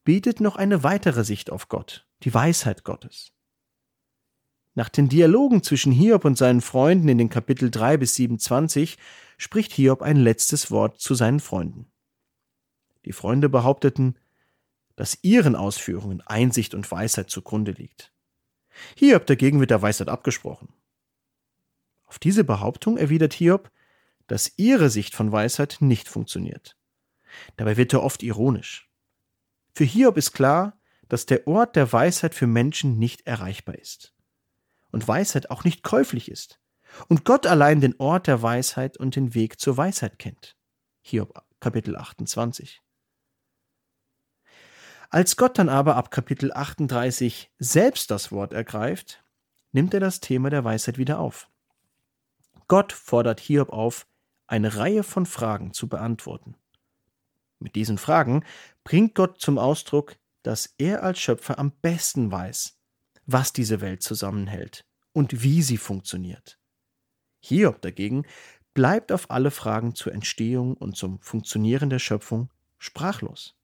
bietet 0.03 0.39
noch 0.39 0.55
eine 0.55 0.83
weitere 0.83 1.23
Sicht 1.23 1.49
auf 1.51 1.67
Gott, 1.67 2.07
die 2.23 2.33
Weisheit 2.33 2.83
Gottes. 2.83 3.34
Nach 4.75 4.89
den 4.89 5.07
Dialogen 5.07 5.63
zwischen 5.63 5.93
Hiob 5.93 6.25
und 6.25 6.37
seinen 6.37 6.59
Freunden 6.59 7.07
in 7.07 7.17
den 7.17 7.29
Kapitel 7.29 7.71
3 7.71 7.95
bis 7.95 8.15
27 8.15 8.97
spricht 9.37 9.71
Hiob 9.71 10.01
ein 10.01 10.17
letztes 10.17 10.69
Wort 10.69 10.99
zu 10.99 11.15
seinen 11.15 11.39
Freunden. 11.39 11.89
Die 13.05 13.13
Freunde 13.13 13.47
behaupteten, 13.47 14.17
dass 14.97 15.19
ihren 15.21 15.55
Ausführungen 15.55 16.21
Einsicht 16.21 16.73
und 16.73 16.89
Weisheit 16.91 17.29
zugrunde 17.29 17.71
liegt. 17.71 18.11
Hiob 18.97 19.25
dagegen 19.25 19.61
wird 19.61 19.71
der 19.71 19.81
Weisheit 19.81 20.09
abgesprochen. 20.09 20.73
Auf 22.03 22.19
diese 22.19 22.43
Behauptung 22.43 22.97
erwidert 22.97 23.33
Hiob, 23.33 23.71
dass 24.27 24.53
ihre 24.57 24.89
Sicht 24.89 25.15
von 25.15 25.31
Weisheit 25.31 25.77
nicht 25.79 26.09
funktioniert. 26.09 26.77
Dabei 27.55 27.77
wird 27.77 27.93
er 27.93 28.03
oft 28.03 28.23
ironisch. 28.23 28.89
Für 29.73 29.85
Hiob 29.85 30.17
ist 30.17 30.33
klar, 30.33 30.77
dass 31.07 31.25
der 31.25 31.47
Ort 31.47 31.77
der 31.77 31.93
Weisheit 31.93 32.35
für 32.35 32.47
Menschen 32.47 32.97
nicht 32.97 33.25
erreichbar 33.25 33.75
ist. 33.75 34.14
Und 34.95 35.09
Weisheit 35.09 35.51
auch 35.51 35.65
nicht 35.65 35.83
käuflich 35.83 36.31
ist. 36.31 36.61
Und 37.09 37.25
Gott 37.25 37.47
allein 37.47 37.81
den 37.81 37.99
Ort 37.99 38.27
der 38.27 38.41
Weisheit 38.41 38.95
und 38.95 39.17
den 39.17 39.33
Weg 39.33 39.59
zur 39.59 39.75
Weisheit 39.75 40.19
kennt. 40.19 40.55
Hiob 41.01 41.43
Kapitel 41.59 41.97
28. 41.97 42.81
Als 45.09 45.35
Gott 45.35 45.59
dann 45.59 45.67
aber 45.67 45.97
ab 45.97 46.11
Kapitel 46.11 46.53
38 46.53 47.51
selbst 47.59 48.09
das 48.09 48.31
Wort 48.31 48.53
ergreift, 48.53 49.21
nimmt 49.73 49.93
er 49.93 49.99
das 49.99 50.21
Thema 50.21 50.49
der 50.49 50.63
Weisheit 50.63 50.97
wieder 50.97 51.19
auf. 51.19 51.49
Gott 52.69 52.93
fordert 52.93 53.41
Hiob 53.41 53.73
auf, 53.73 54.07
eine 54.47 54.77
Reihe 54.77 55.03
von 55.03 55.25
Fragen 55.25 55.73
zu 55.73 55.89
beantworten. 55.89 56.55
Mit 57.59 57.75
diesen 57.75 57.97
Fragen 57.97 58.45
bringt 58.85 59.13
Gott 59.13 59.41
zum 59.41 59.57
Ausdruck, 59.57 60.15
dass 60.41 60.73
er 60.77 61.03
als 61.03 61.19
Schöpfer 61.19 61.59
am 61.59 61.71
besten 61.81 62.31
weiß, 62.31 62.74
was 63.25 63.53
diese 63.53 63.81
Welt 63.81 64.03
zusammenhält 64.03 64.85
und 65.13 65.43
wie 65.43 65.61
sie 65.61 65.77
funktioniert. 65.77 66.59
Hiob 67.39 67.81
dagegen 67.81 68.25
bleibt 68.73 69.11
auf 69.11 69.31
alle 69.31 69.51
Fragen 69.51 69.95
zur 69.95 70.13
Entstehung 70.13 70.75
und 70.75 70.95
zum 70.95 71.19
Funktionieren 71.21 71.89
der 71.89 71.99
Schöpfung 71.99 72.49
sprachlos. 72.77 73.55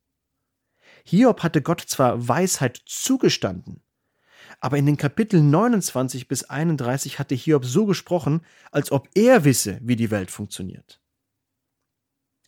Hiob 1.06 1.44
hatte 1.44 1.62
Gott 1.62 1.82
zwar 1.82 2.27
Weisheit 2.27 2.82
zugestanden, 2.86 3.84
aber 4.60 4.77
in 4.77 4.86
den 4.86 4.98
Kapiteln 4.98 5.50
29 5.50 6.27
bis 6.27 6.44
31 6.44 7.20
hatte 7.20 7.36
Hiob 7.36 7.65
so 7.65 7.86
gesprochen, 7.86 8.41
als 8.72 8.91
ob 8.91 9.10
er 9.15 9.44
wisse, 9.44 9.80
wie 9.82 9.96
die 9.96 10.12
Welt 10.12 10.32
funktioniert. 10.32 11.01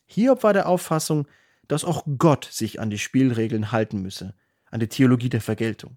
Hiob 0.06 0.42
war 0.42 0.52
der 0.52 0.68
Auffassung, 0.68 1.26
dass 1.66 1.84
auch 1.84 2.04
Gott 2.18 2.44
sich 2.50 2.80
an 2.80 2.90
die 2.90 2.98
Spielregeln 2.98 3.72
halten 3.72 4.02
müsse, 4.02 4.34
an 4.70 4.80
die 4.80 4.88
Theologie 4.88 5.30
der 5.30 5.40
Vergeltung. 5.40 5.96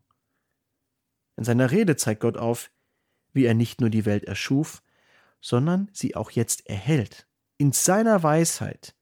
In 1.37 1.43
seiner 1.43 1.71
Rede 1.71 1.95
zeigt 1.95 2.21
Gott 2.21 2.35
auf, 2.35 2.71
wie 3.31 3.45
er 3.45 3.53
nicht 3.53 3.79
nur 3.79 3.89
die 3.89 4.05
Welt 4.05 4.25
erschuf, 4.25 4.81
sondern 5.39 5.89
sie 5.93 6.15
auch 6.15 6.31
jetzt 6.31 6.67
erhält. 6.67 7.27
In 7.57 7.71
seiner 7.71 8.23
Weisheit, 8.23 8.95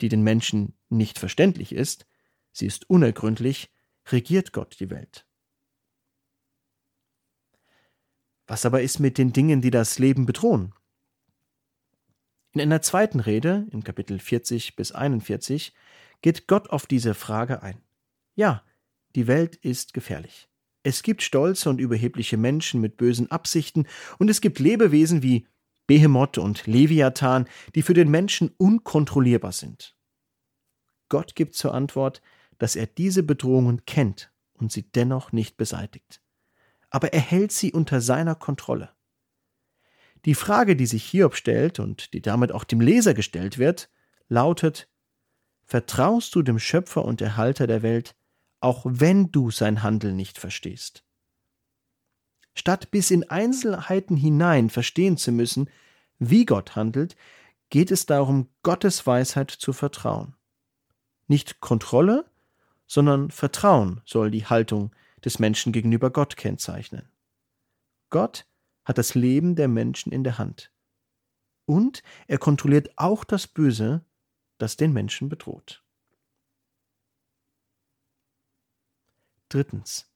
die 0.00 0.08
den 0.08 0.22
Menschen 0.22 0.76
nicht 0.88 1.18
verständlich 1.18 1.72
ist, 1.72 2.06
sie 2.52 2.66
ist 2.66 2.88
unergründlich, 2.88 3.70
regiert 4.10 4.52
Gott 4.52 4.80
die 4.80 4.90
Welt. 4.90 5.26
Was 8.46 8.64
aber 8.64 8.82
ist 8.82 8.98
mit 9.00 9.18
den 9.18 9.32
Dingen, 9.32 9.60
die 9.60 9.70
das 9.70 9.98
Leben 9.98 10.24
bedrohen? 10.24 10.72
In 12.52 12.60
einer 12.60 12.80
zweiten 12.80 13.20
Rede, 13.20 13.66
in 13.70 13.84
Kapitel 13.84 14.18
40 14.18 14.76
bis 14.76 14.92
41, 14.92 15.74
geht 16.22 16.46
Gott 16.46 16.70
auf 16.70 16.86
diese 16.86 17.14
Frage 17.14 17.62
ein. 17.62 17.82
Ja, 18.34 18.62
die 19.14 19.26
Welt 19.26 19.56
ist 19.56 19.92
gefährlich. 19.92 20.48
Es 20.86 21.02
gibt 21.02 21.22
stolze 21.22 21.68
und 21.68 21.80
überhebliche 21.80 22.36
Menschen 22.36 22.80
mit 22.80 22.96
bösen 22.96 23.28
Absichten 23.28 23.88
und 24.20 24.30
es 24.30 24.40
gibt 24.40 24.60
Lebewesen 24.60 25.20
wie 25.20 25.48
Behemoth 25.88 26.38
und 26.38 26.64
Leviathan, 26.68 27.48
die 27.74 27.82
für 27.82 27.92
den 27.92 28.08
Menschen 28.08 28.52
unkontrollierbar 28.56 29.50
sind. 29.50 29.96
Gott 31.08 31.34
gibt 31.34 31.56
zur 31.56 31.74
Antwort, 31.74 32.22
dass 32.58 32.76
er 32.76 32.86
diese 32.86 33.24
Bedrohungen 33.24 33.84
kennt 33.84 34.30
und 34.54 34.70
sie 34.70 34.88
dennoch 34.88 35.32
nicht 35.32 35.56
beseitigt. 35.56 36.22
Aber 36.88 37.12
er 37.12 37.20
hält 37.20 37.50
sie 37.50 37.72
unter 37.72 38.00
seiner 38.00 38.36
Kontrolle. 38.36 38.90
Die 40.24 40.36
Frage, 40.36 40.76
die 40.76 40.86
sich 40.86 41.04
Hiob 41.04 41.34
stellt 41.34 41.80
und 41.80 42.12
die 42.12 42.22
damit 42.22 42.52
auch 42.52 42.62
dem 42.62 42.80
Leser 42.80 43.12
gestellt 43.12 43.58
wird, 43.58 43.90
lautet 44.28 44.88
Vertraust 45.64 46.32
du 46.36 46.42
dem 46.42 46.60
Schöpfer 46.60 47.04
und 47.04 47.20
Erhalter 47.20 47.66
der 47.66 47.82
Welt, 47.82 48.15
auch 48.60 48.82
wenn 48.84 49.30
du 49.32 49.50
sein 49.50 49.82
Handeln 49.82 50.16
nicht 50.16 50.38
verstehst? 50.38 51.04
Statt 52.54 52.90
bis 52.90 53.10
in 53.10 53.28
Einzelheiten 53.28 54.16
hinein 54.16 54.70
verstehen 54.70 55.16
zu 55.16 55.30
müssen, 55.30 55.68
wie 56.18 56.46
Gott 56.46 56.74
handelt, 56.74 57.16
geht 57.68 57.90
es 57.90 58.06
darum, 58.06 58.48
Gottes 58.62 59.06
Weisheit 59.06 59.50
zu 59.50 59.72
vertrauen. 59.72 60.34
Nicht 61.26 61.60
Kontrolle, 61.60 62.24
sondern 62.86 63.30
Vertrauen 63.30 64.00
soll 64.04 64.30
die 64.30 64.46
Haltung 64.46 64.94
des 65.24 65.38
Menschen 65.38 65.72
gegenüber 65.72 66.10
Gott 66.10 66.36
kennzeichnen. 66.36 67.08
Gott 68.10 68.46
hat 68.84 68.98
das 68.98 69.14
Leben 69.14 69.56
der 69.56 69.68
Menschen 69.68 70.12
in 70.12 70.24
der 70.24 70.38
Hand. 70.38 70.70
Und 71.66 72.02
er 72.28 72.38
kontrolliert 72.38 72.90
auch 72.96 73.24
das 73.24 73.48
Böse, 73.48 74.04
das 74.58 74.76
den 74.76 74.92
Menschen 74.92 75.28
bedroht. 75.28 75.84
Drittens. 79.48 80.10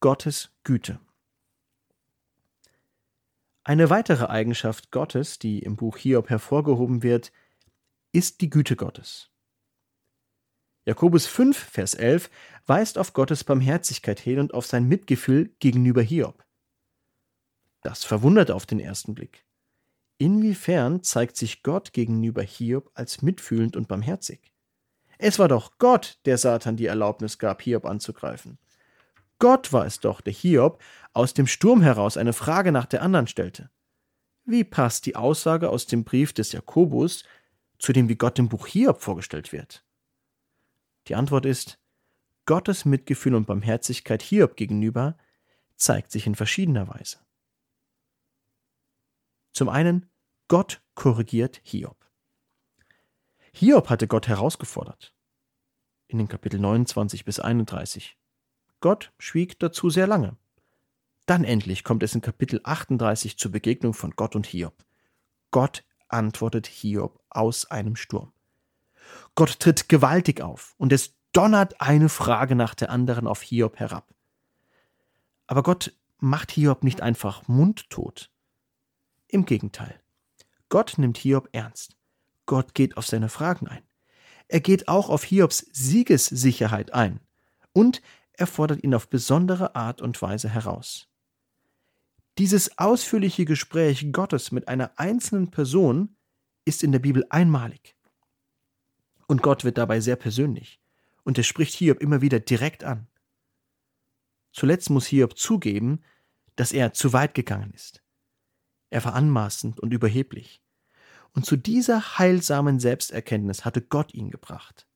Gottes 0.00 0.50
Güte. 0.62 1.00
Eine 3.64 3.88
weitere 3.88 4.26
Eigenschaft 4.26 4.90
Gottes, 4.90 5.38
die 5.38 5.60
im 5.60 5.76
Buch 5.76 5.96
Hiob 5.96 6.28
hervorgehoben 6.28 7.02
wird, 7.02 7.32
ist 8.12 8.42
die 8.42 8.50
Güte 8.50 8.76
Gottes. 8.76 9.30
Jakobus 10.84 11.26
5, 11.26 11.56
Vers 11.56 11.94
11 11.94 12.28
weist 12.66 12.98
auf 12.98 13.14
Gottes 13.14 13.42
Barmherzigkeit 13.42 14.20
hin 14.20 14.38
und 14.38 14.52
auf 14.52 14.66
sein 14.66 14.86
Mitgefühl 14.86 15.54
gegenüber 15.60 16.02
Hiob. 16.02 16.44
Das 17.80 18.04
verwundert 18.04 18.50
auf 18.50 18.66
den 18.66 18.80
ersten 18.80 19.14
Blick. 19.14 19.46
Inwiefern 20.18 21.02
zeigt 21.02 21.38
sich 21.38 21.62
Gott 21.62 21.94
gegenüber 21.94 22.42
Hiob 22.42 22.90
als 22.92 23.22
mitfühlend 23.22 23.76
und 23.76 23.88
barmherzig? 23.88 24.52
Es 25.18 25.38
war 25.38 25.48
doch 25.48 25.78
Gott, 25.78 26.18
der 26.24 26.38
Satan 26.38 26.76
die 26.76 26.86
Erlaubnis 26.86 27.38
gab, 27.38 27.62
Hiob 27.62 27.84
anzugreifen. 27.84 28.58
Gott 29.40 29.72
war 29.72 29.84
es 29.84 30.00
doch, 30.00 30.20
der 30.20 30.32
Hiob 30.32 30.82
aus 31.12 31.34
dem 31.34 31.46
Sturm 31.46 31.82
heraus 31.82 32.16
eine 32.16 32.32
Frage 32.32 32.72
nach 32.72 32.86
der 32.86 33.02
anderen 33.02 33.26
stellte. 33.26 33.70
Wie 34.44 34.64
passt 34.64 35.06
die 35.06 35.16
Aussage 35.16 35.70
aus 35.70 35.86
dem 35.86 36.04
Brief 36.04 36.32
des 36.32 36.52
Jakobus 36.52 37.24
zu 37.78 37.92
dem, 37.92 38.08
wie 38.08 38.16
Gott 38.16 38.38
im 38.38 38.48
Buch 38.48 38.66
Hiob 38.66 39.00
vorgestellt 39.00 39.52
wird? 39.52 39.84
Die 41.08 41.14
Antwort 41.14 41.46
ist, 41.46 41.78
Gottes 42.46 42.84
Mitgefühl 42.84 43.34
und 43.34 43.46
Barmherzigkeit 43.46 44.22
Hiob 44.22 44.56
gegenüber 44.56 45.16
zeigt 45.76 46.10
sich 46.10 46.26
in 46.26 46.34
verschiedener 46.34 46.88
Weise. 46.88 47.18
Zum 49.52 49.68
einen, 49.68 50.10
Gott 50.48 50.80
korrigiert 50.94 51.60
Hiob. 51.62 51.97
Hiob 53.60 53.90
hatte 53.90 54.06
Gott 54.06 54.28
herausgefordert. 54.28 55.12
In 56.06 56.18
den 56.18 56.28
Kapitel 56.28 56.60
29 56.60 57.24
bis 57.24 57.40
31. 57.40 58.16
Gott 58.78 59.12
schwieg 59.18 59.58
dazu 59.58 59.90
sehr 59.90 60.06
lange. 60.06 60.36
Dann 61.26 61.42
endlich 61.42 61.82
kommt 61.82 62.04
es 62.04 62.14
in 62.14 62.20
Kapitel 62.20 62.60
38 62.62 63.36
zur 63.36 63.50
Begegnung 63.50 63.94
von 63.94 64.12
Gott 64.12 64.36
und 64.36 64.46
Hiob. 64.46 64.84
Gott 65.50 65.84
antwortet 66.06 66.68
Hiob 66.68 67.20
aus 67.30 67.68
einem 67.68 67.96
Sturm. 67.96 68.32
Gott 69.34 69.58
tritt 69.58 69.88
gewaltig 69.88 70.40
auf 70.40 70.76
und 70.78 70.92
es 70.92 71.16
donnert 71.32 71.80
eine 71.80 72.08
Frage 72.08 72.54
nach 72.54 72.76
der 72.76 72.90
anderen 72.90 73.26
auf 73.26 73.42
Hiob 73.42 73.80
herab. 73.80 74.14
Aber 75.48 75.64
Gott 75.64 75.92
macht 76.18 76.52
Hiob 76.52 76.84
nicht 76.84 77.00
einfach 77.00 77.48
mundtot. 77.48 78.30
Im 79.26 79.46
Gegenteil. 79.46 80.00
Gott 80.68 80.94
nimmt 80.96 81.18
Hiob 81.18 81.48
ernst. 81.50 81.97
Gott 82.48 82.74
geht 82.74 82.96
auf 82.96 83.06
seine 83.06 83.28
Fragen 83.28 83.68
ein. 83.68 83.82
Er 84.48 84.60
geht 84.60 84.88
auch 84.88 85.10
auf 85.10 85.22
Hiobs 85.22 85.66
Siegessicherheit 85.70 86.94
ein. 86.94 87.20
Und 87.74 88.00
er 88.32 88.46
fordert 88.46 88.82
ihn 88.82 88.94
auf 88.94 89.08
besondere 89.08 89.76
Art 89.76 90.00
und 90.00 90.20
Weise 90.22 90.48
heraus. 90.48 91.08
Dieses 92.38 92.78
ausführliche 92.78 93.44
Gespräch 93.44 94.12
Gottes 94.12 94.50
mit 94.50 94.66
einer 94.66 94.92
einzelnen 94.96 95.50
Person 95.50 96.16
ist 96.64 96.82
in 96.82 96.90
der 96.90 97.00
Bibel 97.00 97.26
einmalig. 97.28 97.96
Und 99.26 99.42
Gott 99.42 99.64
wird 99.64 99.76
dabei 99.76 100.00
sehr 100.00 100.16
persönlich. 100.16 100.80
Und 101.24 101.36
er 101.36 101.44
spricht 101.44 101.74
Hiob 101.74 102.00
immer 102.00 102.22
wieder 102.22 102.40
direkt 102.40 102.82
an. 102.82 103.08
Zuletzt 104.52 104.88
muss 104.88 105.06
Hiob 105.06 105.36
zugeben, 105.36 106.00
dass 106.56 106.72
er 106.72 106.94
zu 106.94 107.12
weit 107.12 107.34
gegangen 107.34 107.72
ist. 107.74 108.02
Er 108.88 109.04
war 109.04 109.14
anmaßend 109.14 109.78
und 109.80 109.92
überheblich. 109.92 110.62
Und 111.38 111.44
zu 111.44 111.56
dieser 111.56 112.18
heilsamen 112.18 112.80
Selbsterkenntnis 112.80 113.64
hatte 113.64 113.80
Gott 113.80 114.12
ihn 114.12 114.28
gebracht. 114.28 114.88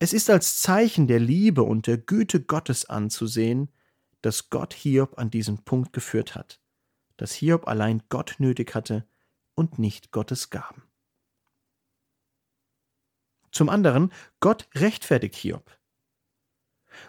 Es 0.00 0.12
ist 0.12 0.28
als 0.28 0.60
Zeichen 0.60 1.06
der 1.06 1.20
Liebe 1.20 1.62
und 1.62 1.86
der 1.86 1.98
Güte 1.98 2.42
Gottes 2.42 2.86
anzusehen, 2.86 3.70
dass 4.22 4.50
Gott 4.50 4.74
Hiob 4.74 5.18
an 5.20 5.30
diesen 5.30 5.62
Punkt 5.62 5.92
geführt 5.92 6.34
hat, 6.34 6.60
dass 7.16 7.30
Hiob 7.30 7.68
allein 7.68 8.02
Gott 8.08 8.34
nötig 8.38 8.74
hatte 8.74 9.06
und 9.54 9.78
nicht 9.78 10.10
Gottes 10.10 10.50
Gaben. 10.50 10.82
Zum 13.52 13.68
anderen, 13.68 14.12
Gott 14.40 14.68
rechtfertigt 14.74 15.36
Hiob. 15.36 15.78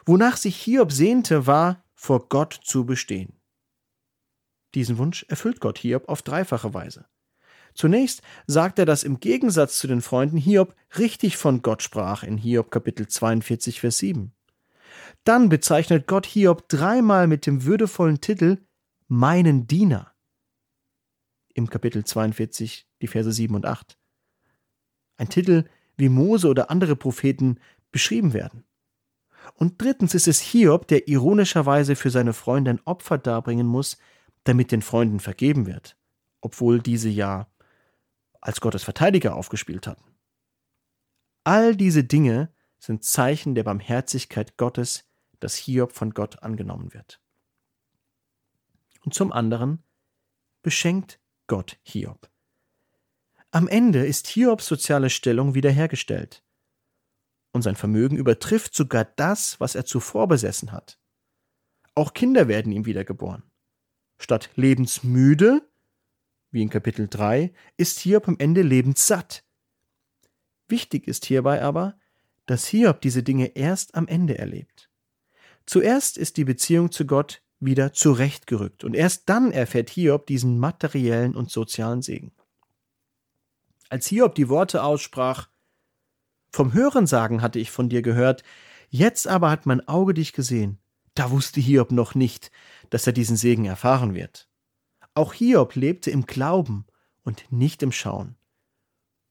Wonach 0.06 0.38
sich 0.38 0.58
Hiob 0.58 0.92
sehnte, 0.92 1.48
war, 1.48 1.84
vor 1.96 2.30
Gott 2.30 2.54
zu 2.54 2.86
bestehen. 2.86 3.42
Diesen 4.76 5.00
Wunsch 5.00 5.26
erfüllt 5.28 5.60
Gott 5.60 5.80
Hiob 5.80 6.08
auf 6.08 6.22
dreifache 6.22 6.76
Weise. 6.76 7.08
Zunächst 7.74 8.22
sagt 8.48 8.80
er, 8.80 8.86
dass 8.86 9.04
im 9.04 9.20
Gegensatz 9.20 9.78
zu 9.78 9.88
den 9.88 10.02
Freunden 10.02 10.38
Hiob 10.38 10.76
richtig 10.98 11.38
von 11.38 11.62
Gott 11.62 11.82
sprach 11.82 12.24
in 12.24 12.38
Hiob 12.38 12.72
Kapitel 12.72 13.08
42, 13.08 13.80
Vers 13.80 13.98
7. 14.00 14.34
Dann 15.24 15.50
bezeichnet 15.50 16.08
Gott 16.08 16.26
Hiob 16.26 16.68
dreimal 16.68 17.28
mit 17.28 17.46
dem 17.46 17.64
würdevollen 17.64 18.22
Titel 18.22 18.58
meinen 19.08 19.68
Diener 19.68 20.14
im 21.54 21.70
Kapitel 21.70 22.04
42, 22.04 22.88
die 23.02 23.08
Verse 23.08 23.32
7 23.32 23.56
und 23.56 23.66
8. 23.66 23.98
Ein 25.18 25.30
Titel, 25.30 25.66
wie 25.98 26.10
Mose 26.10 26.48
oder 26.48 26.72
andere 26.72 26.96
Propheten 26.96 27.60
beschrieben 27.92 28.34
werden. 28.34 28.64
Und 29.56 29.82
drittens 29.82 30.16
ist 30.16 30.28
es 30.28 30.40
Hiob, 30.40 30.88
der 30.88 31.08
ironischerweise 31.08 31.96
für 31.96 32.10
seine 32.10 32.34
Freunde 32.34 32.72
ein 32.72 32.82
Opfer 32.86 33.18
darbringen 33.18 33.68
muss, 33.68 33.98
damit 34.44 34.72
den 34.72 34.82
Freunden 34.82 35.20
vergeben 35.20 35.66
wird, 35.68 35.98
obwohl 36.42 36.82
diese 36.82 37.10
ja 37.10 37.51
als 38.42 38.60
Gottes 38.60 38.84
Verteidiger 38.84 39.36
aufgespielt 39.36 39.88
hatten. 39.88 40.16
All 41.44 41.76
diese 41.76 42.04
Dinge 42.04 42.54
sind 42.80 43.04
Zeichen 43.04 43.56
der 43.56 43.64
Barmherzigkeit 43.64 44.58
Gottes, 44.58 45.08
dass 45.40 45.56
Hiob 45.56 45.94
von 45.94 46.12
Gott 46.12 46.44
angenommen 46.44 46.94
wird. 46.94 47.22
Und 49.04 49.14
zum 49.14 49.32
anderen 49.32 49.84
beschenkt 50.62 51.20
Gott 51.48 51.80
Hiob. 51.84 52.30
Am 53.52 53.68
Ende 53.68 54.06
ist 54.06 54.28
Hiobs 54.28 54.66
soziale 54.66 55.10
Stellung 55.10 55.56
wiederhergestellt. 55.56 56.44
Und 57.52 57.64
sein 57.64 57.76
Vermögen 57.76 58.16
übertrifft 58.16 58.74
sogar 58.74 59.04
das, 59.04 59.60
was 59.60 59.76
er 59.76 59.86
zuvor 59.86 60.28
besessen 60.28 60.72
hat. 60.72 61.00
Auch 61.96 62.14
Kinder 62.14 62.48
werden 62.48 62.72
ihm 62.72 62.86
wiedergeboren. 62.86 63.44
Statt 64.20 64.50
lebensmüde, 64.56 65.70
wie 66.52 66.62
in 66.62 66.70
Kapitel 66.70 67.08
3, 67.08 67.54
ist 67.78 68.00
Hiob 68.00 68.28
am 68.28 68.38
Ende 68.38 68.62
lebenssatt. 68.62 69.44
Wichtig 70.68 71.08
ist 71.08 71.26
hierbei 71.26 71.62
aber, 71.62 71.98
dass 72.46 72.68
Hiob 72.68 73.02
diese 73.02 73.24
Dinge 73.24 73.56
erst 73.56 73.96
am 73.96 74.08
Ende 74.08 74.38
erlebt. 74.38 74.90
Zuerst 75.66 76.18
ist 76.18 76.38
die 76.38 76.44
Beziehung 76.44 76.92
zu 76.92 77.06
Gott 77.06 77.42
wieder 77.60 77.94
zurechtgerückt 77.94 78.84
und 78.84 78.96
erst 78.96 79.30
dann 79.30 79.52
erfährt 79.52 79.90
Hiob 79.90 80.26
diesen 80.26 80.60
materiellen 80.60 81.36
und 81.36 81.52
sozialen 81.52 82.02
Segen. 82.02 82.32
Als 83.90 84.08
Hiob 84.08 84.36
die 84.36 84.50
Worte 84.50 84.84
aussprach, 84.84 85.50
vom 86.52 86.74
Hörensagen 86.74 87.42
hatte 87.42 87.60
ich 87.60 87.72
von 87.72 87.88
dir 87.88 88.02
gehört, 88.02 88.44
jetzt 88.90 89.28
aber 89.28 89.50
hat 89.50 89.66
mein 89.66 89.88
Auge 89.88 90.14
dich 90.14 90.34
gesehen. 90.34 90.80
Da 91.14 91.32
wusste 91.32 91.62
Hiob 91.62 91.92
noch 91.92 92.16
nicht, 92.16 92.52
dass 92.90 93.08
er 93.08 93.14
diesen 93.14 93.38
Segen 93.38 93.66
erfahren 93.66 94.14
wird. 94.14 94.51
Auch 95.13 95.34
Hiob 95.34 95.76
lebte 95.76 96.10
im 96.12 96.26
Glauben 96.26 96.86
und 97.24 97.52
nicht 97.52 97.84
im 97.84 97.91
Schauen. 97.91 98.38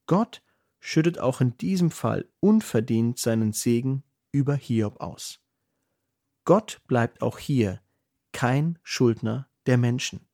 Gott 0.05 0.43
schüttet 0.79 1.19
auch 1.19 1.41
in 1.41 1.57
diesem 1.57 1.91
Fall 1.91 2.27
unverdient 2.39 3.17
seinen 3.17 3.53
Segen 3.53 4.03
über 4.31 4.55
Hiob 4.55 4.99
aus. 5.01 5.39
Gott 6.45 6.81
bleibt 6.87 7.21
auch 7.21 7.37
hier 7.37 7.81
kein 8.31 8.79
Schuldner 8.83 9.47
der 9.65 9.77
Menschen. 9.77 10.27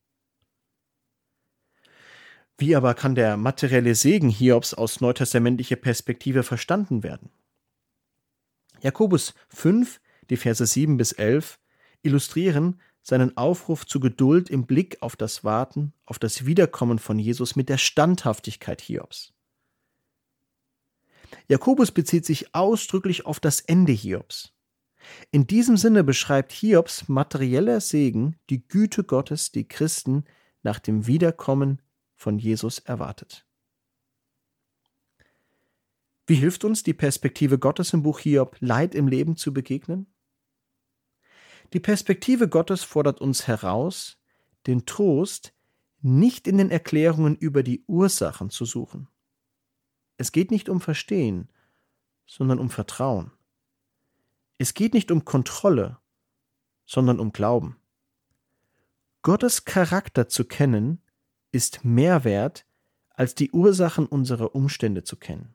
Wie 2.57 2.75
aber 2.75 2.95
kann 2.95 3.13
der 3.13 3.38
materielle 3.38 3.93
Segen 3.93 4.29
Hiobs 4.29 4.73
aus 4.73 4.99
neutestamentlicher 4.99 5.75
Perspektive 5.75 6.43
verstanden 6.43 7.03
werden? 7.03 7.29
Jakobus 8.81 9.36
5, 9.49 10.01
die 10.29 10.38
Verse 10.38 10.65
7 10.65 10.97
bis 10.97 11.12
11, 11.12 11.60
illustrieren 12.01 12.79
seinen 13.08 13.38
Aufruf 13.38 13.86
zu 13.86 14.02
Geduld 14.02 14.50
im 14.50 14.65
Blick 14.65 14.98
auf 15.00 15.15
das 15.15 15.46
Warten, 15.46 15.93
auf 16.06 16.20
das 16.20 16.46
Wiederkommen 16.46 17.00
von 17.00 17.17
Jesus 17.17 17.56
mit 17.56 17.70
der 17.70 17.78
Standhaftigkeit 17.78 18.82
Hiobs. 18.82 19.32
Jakobus 21.48 21.91
bezieht 21.91 22.26
sich 22.26 22.54
ausdrücklich 22.54 23.26
auf 23.26 23.39
das 23.39 23.62
Ende 23.62 23.93
Hiobs. 23.93 24.52
In 25.32 25.48
diesem 25.48 25.78
Sinne 25.78 26.04
beschreibt 26.04 26.52
Hiobs 26.52 27.08
materieller 27.08 27.80
Segen 27.80 28.36
die 28.50 28.67
Güte 28.67 29.06
Gottes, 29.06 29.54
die 29.54 29.65
Christen 29.65 30.26
nach 30.62 30.80
dem 30.80 31.08
Wiederkommen 31.08 31.82
von 32.17 32.38
Jesus 32.38 32.80
erwartet. 32.80 33.46
Wie 36.26 36.36
hilft 36.36 36.65
uns 36.65 36.84
die 36.84 36.93
Perspektive 36.93 37.58
Gottes 37.58 37.93
im 37.93 38.04
Buch 38.04 38.20
Hiob, 38.20 38.58
Leid 38.60 38.96
im 38.96 39.08
Leben 39.08 39.38
zu 39.38 39.54
begegnen? 39.54 40.08
Die 41.73 41.80
Perspektive 41.80 42.47
Gottes 42.47 42.84
fordert 42.84 43.19
uns 43.21 43.47
heraus, 43.47 44.17
den 44.67 44.86
Trost 44.86 45.53
nicht 46.01 46.47
in 46.47 46.58
den 46.58 46.71
Erklärungen 46.71 47.36
über 47.36 47.63
die 47.63 47.84
Ursachen 47.88 48.49
zu 48.49 48.65
suchen. 48.65 49.08
Es 50.17 50.32
geht 50.32 50.51
nicht 50.51 50.69
um 50.69 50.82
Verstehen, 50.82 51.49
sondern 52.25 52.60
um 52.60 52.69
Vertrauen. 52.69 53.32
Es 54.58 54.73
geht 54.73 54.93
nicht 54.93 55.12
um 55.12 55.25
Kontrolle, 55.25 55.97
sondern 56.86 57.19
um 57.19 57.32
Glauben. 57.32 57.77
Gottes 59.21 59.65
Charakter 59.65 60.30
zu 60.30 60.45
kennen, 60.45 61.01
ist 61.51 61.84
mehr 61.84 62.23
wert, 62.23 62.65
als 63.10 63.36
die 63.36 63.51
Ursachen 63.51 64.06
unserer 64.06 64.56
Umstände 64.56 65.03
zu 65.03 65.17
kennen. 65.17 65.53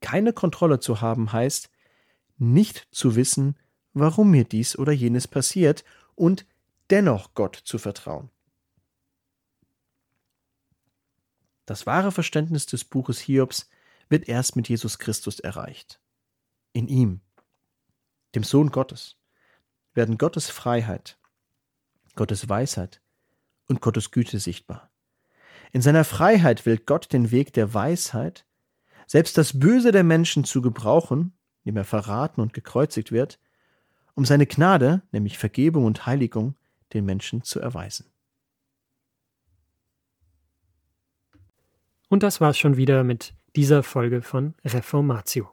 Keine 0.00 0.32
Kontrolle 0.32 0.80
zu 0.80 1.00
haben 1.00 1.32
heißt, 1.32 1.70
nicht 2.36 2.88
zu 2.92 3.16
wissen, 3.16 3.58
warum 4.00 4.30
mir 4.30 4.44
dies 4.44 4.78
oder 4.78 4.92
jenes 4.92 5.28
passiert 5.28 5.84
und 6.14 6.46
dennoch 6.90 7.34
Gott 7.34 7.56
zu 7.56 7.78
vertrauen. 7.78 8.30
Das 11.66 11.86
wahre 11.86 12.12
Verständnis 12.12 12.66
des 12.66 12.84
Buches 12.84 13.20
Hiobs 13.20 13.68
wird 14.08 14.28
erst 14.28 14.56
mit 14.56 14.68
Jesus 14.68 14.98
Christus 14.98 15.38
erreicht. 15.38 16.00
In 16.72 16.88
ihm, 16.88 17.20
dem 18.34 18.42
Sohn 18.42 18.70
Gottes, 18.70 19.16
werden 19.92 20.16
Gottes 20.16 20.48
Freiheit, 20.48 21.18
Gottes 22.14 22.48
Weisheit 22.48 23.02
und 23.66 23.80
Gottes 23.80 24.10
Güte 24.10 24.38
sichtbar. 24.38 24.90
In 25.72 25.82
seiner 25.82 26.04
Freiheit 26.04 26.64
will 26.64 26.78
Gott 26.78 27.12
den 27.12 27.30
Weg 27.30 27.52
der 27.52 27.74
Weisheit, 27.74 28.46
selbst 29.06 29.36
das 29.36 29.58
Böse 29.58 29.92
der 29.92 30.04
Menschen 30.04 30.44
zu 30.44 30.62
gebrauchen, 30.62 31.36
indem 31.64 31.78
er 31.78 31.84
verraten 31.84 32.40
und 32.40 32.54
gekreuzigt 32.54 33.12
wird, 33.12 33.38
um 34.18 34.24
seine 34.24 34.46
Gnade, 34.46 35.02
nämlich 35.12 35.38
Vergebung 35.38 35.84
und 35.84 36.04
Heiligung, 36.04 36.56
den 36.92 37.04
Menschen 37.04 37.44
zu 37.44 37.60
erweisen. 37.60 38.06
Und 42.08 42.24
das 42.24 42.40
war's 42.40 42.58
schon 42.58 42.76
wieder 42.76 43.04
mit 43.04 43.34
dieser 43.54 43.84
Folge 43.84 44.22
von 44.22 44.54
Reformatio. 44.64 45.48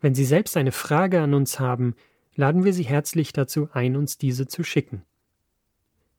Wenn 0.00 0.14
Sie 0.14 0.24
selbst 0.24 0.56
eine 0.56 0.70
Frage 0.70 1.20
an 1.20 1.34
uns 1.34 1.58
haben, 1.58 1.96
laden 2.36 2.62
wir 2.62 2.72
Sie 2.72 2.84
herzlich 2.84 3.32
dazu 3.32 3.68
ein, 3.72 3.96
uns 3.96 4.18
diese 4.18 4.46
zu 4.46 4.62
schicken. 4.62 5.02